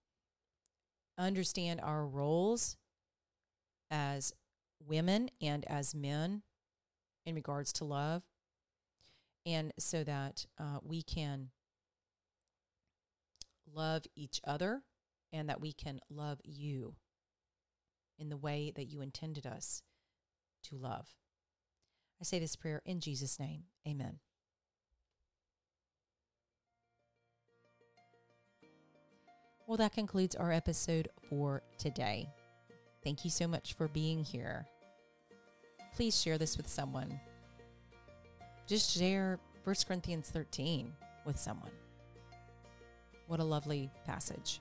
understand 1.17 1.79
our 1.81 2.05
roles 2.05 2.75
as 3.89 4.33
women 4.85 5.29
and 5.41 5.63
as 5.65 5.95
men 5.95 6.41
in 7.25 7.33
regards 7.33 7.71
to 7.71 7.85
love, 7.85 8.23
and 9.45 9.71
so 9.79 10.03
that 10.03 10.45
uh, 10.59 10.79
we 10.83 11.01
can 11.01 11.49
love 13.73 14.03
each 14.15 14.41
other 14.45 14.81
and 15.31 15.49
that 15.49 15.61
we 15.61 15.71
can 15.71 15.99
love 16.09 16.39
you 16.43 16.95
in 18.19 18.29
the 18.29 18.37
way 18.37 18.71
that 18.75 18.85
you 18.85 19.01
intended 19.01 19.45
us 19.45 19.81
to 20.63 20.75
love. 20.75 21.07
I 22.19 22.25
say 22.25 22.39
this 22.39 22.55
prayer 22.55 22.81
in 22.85 22.99
Jesus' 22.99 23.39
name. 23.39 23.63
Amen. 23.87 24.19
Well, 29.67 29.77
that 29.77 29.93
concludes 29.93 30.35
our 30.35 30.51
episode 30.51 31.09
for 31.27 31.63
today. 31.79 32.29
Thank 33.03 33.25
you 33.25 33.31
so 33.31 33.47
much 33.47 33.73
for 33.73 33.87
being 33.87 34.23
here. 34.23 34.67
Please 35.95 36.19
share 36.19 36.37
this 36.37 36.55
with 36.55 36.67
someone. 36.67 37.19
Just 38.67 38.95
share 38.95 39.39
1 39.63 39.75
Corinthians 39.87 40.29
13 40.29 40.93
with 41.25 41.39
someone. 41.39 41.71
What 43.27 43.39
a 43.39 43.43
lovely 43.43 43.89
passage. 44.05 44.59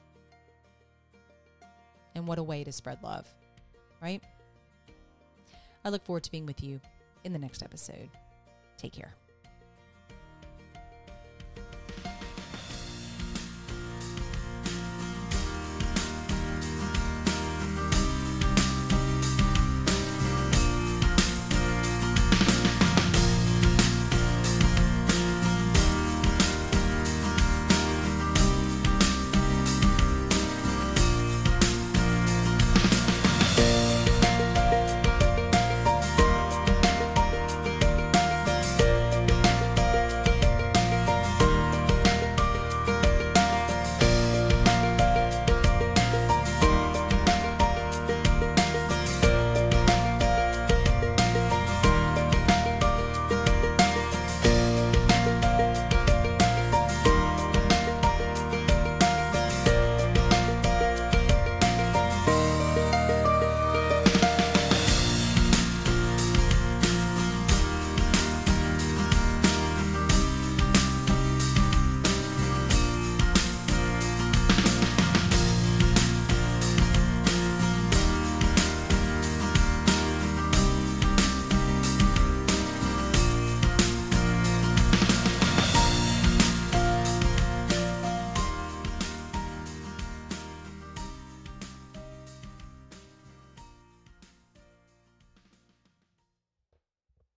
And 2.14 2.26
what 2.26 2.38
a 2.38 2.42
way 2.42 2.64
to 2.64 2.72
spread 2.72 3.02
love, 3.02 3.26
right? 4.00 4.22
I 5.84 5.90
look 5.90 6.04
forward 6.04 6.22
to 6.24 6.30
being 6.30 6.46
with 6.46 6.62
you 6.62 6.80
in 7.24 7.32
the 7.34 7.38
next 7.38 7.62
episode. 7.62 8.08
Take 8.78 8.92
care. 8.92 9.14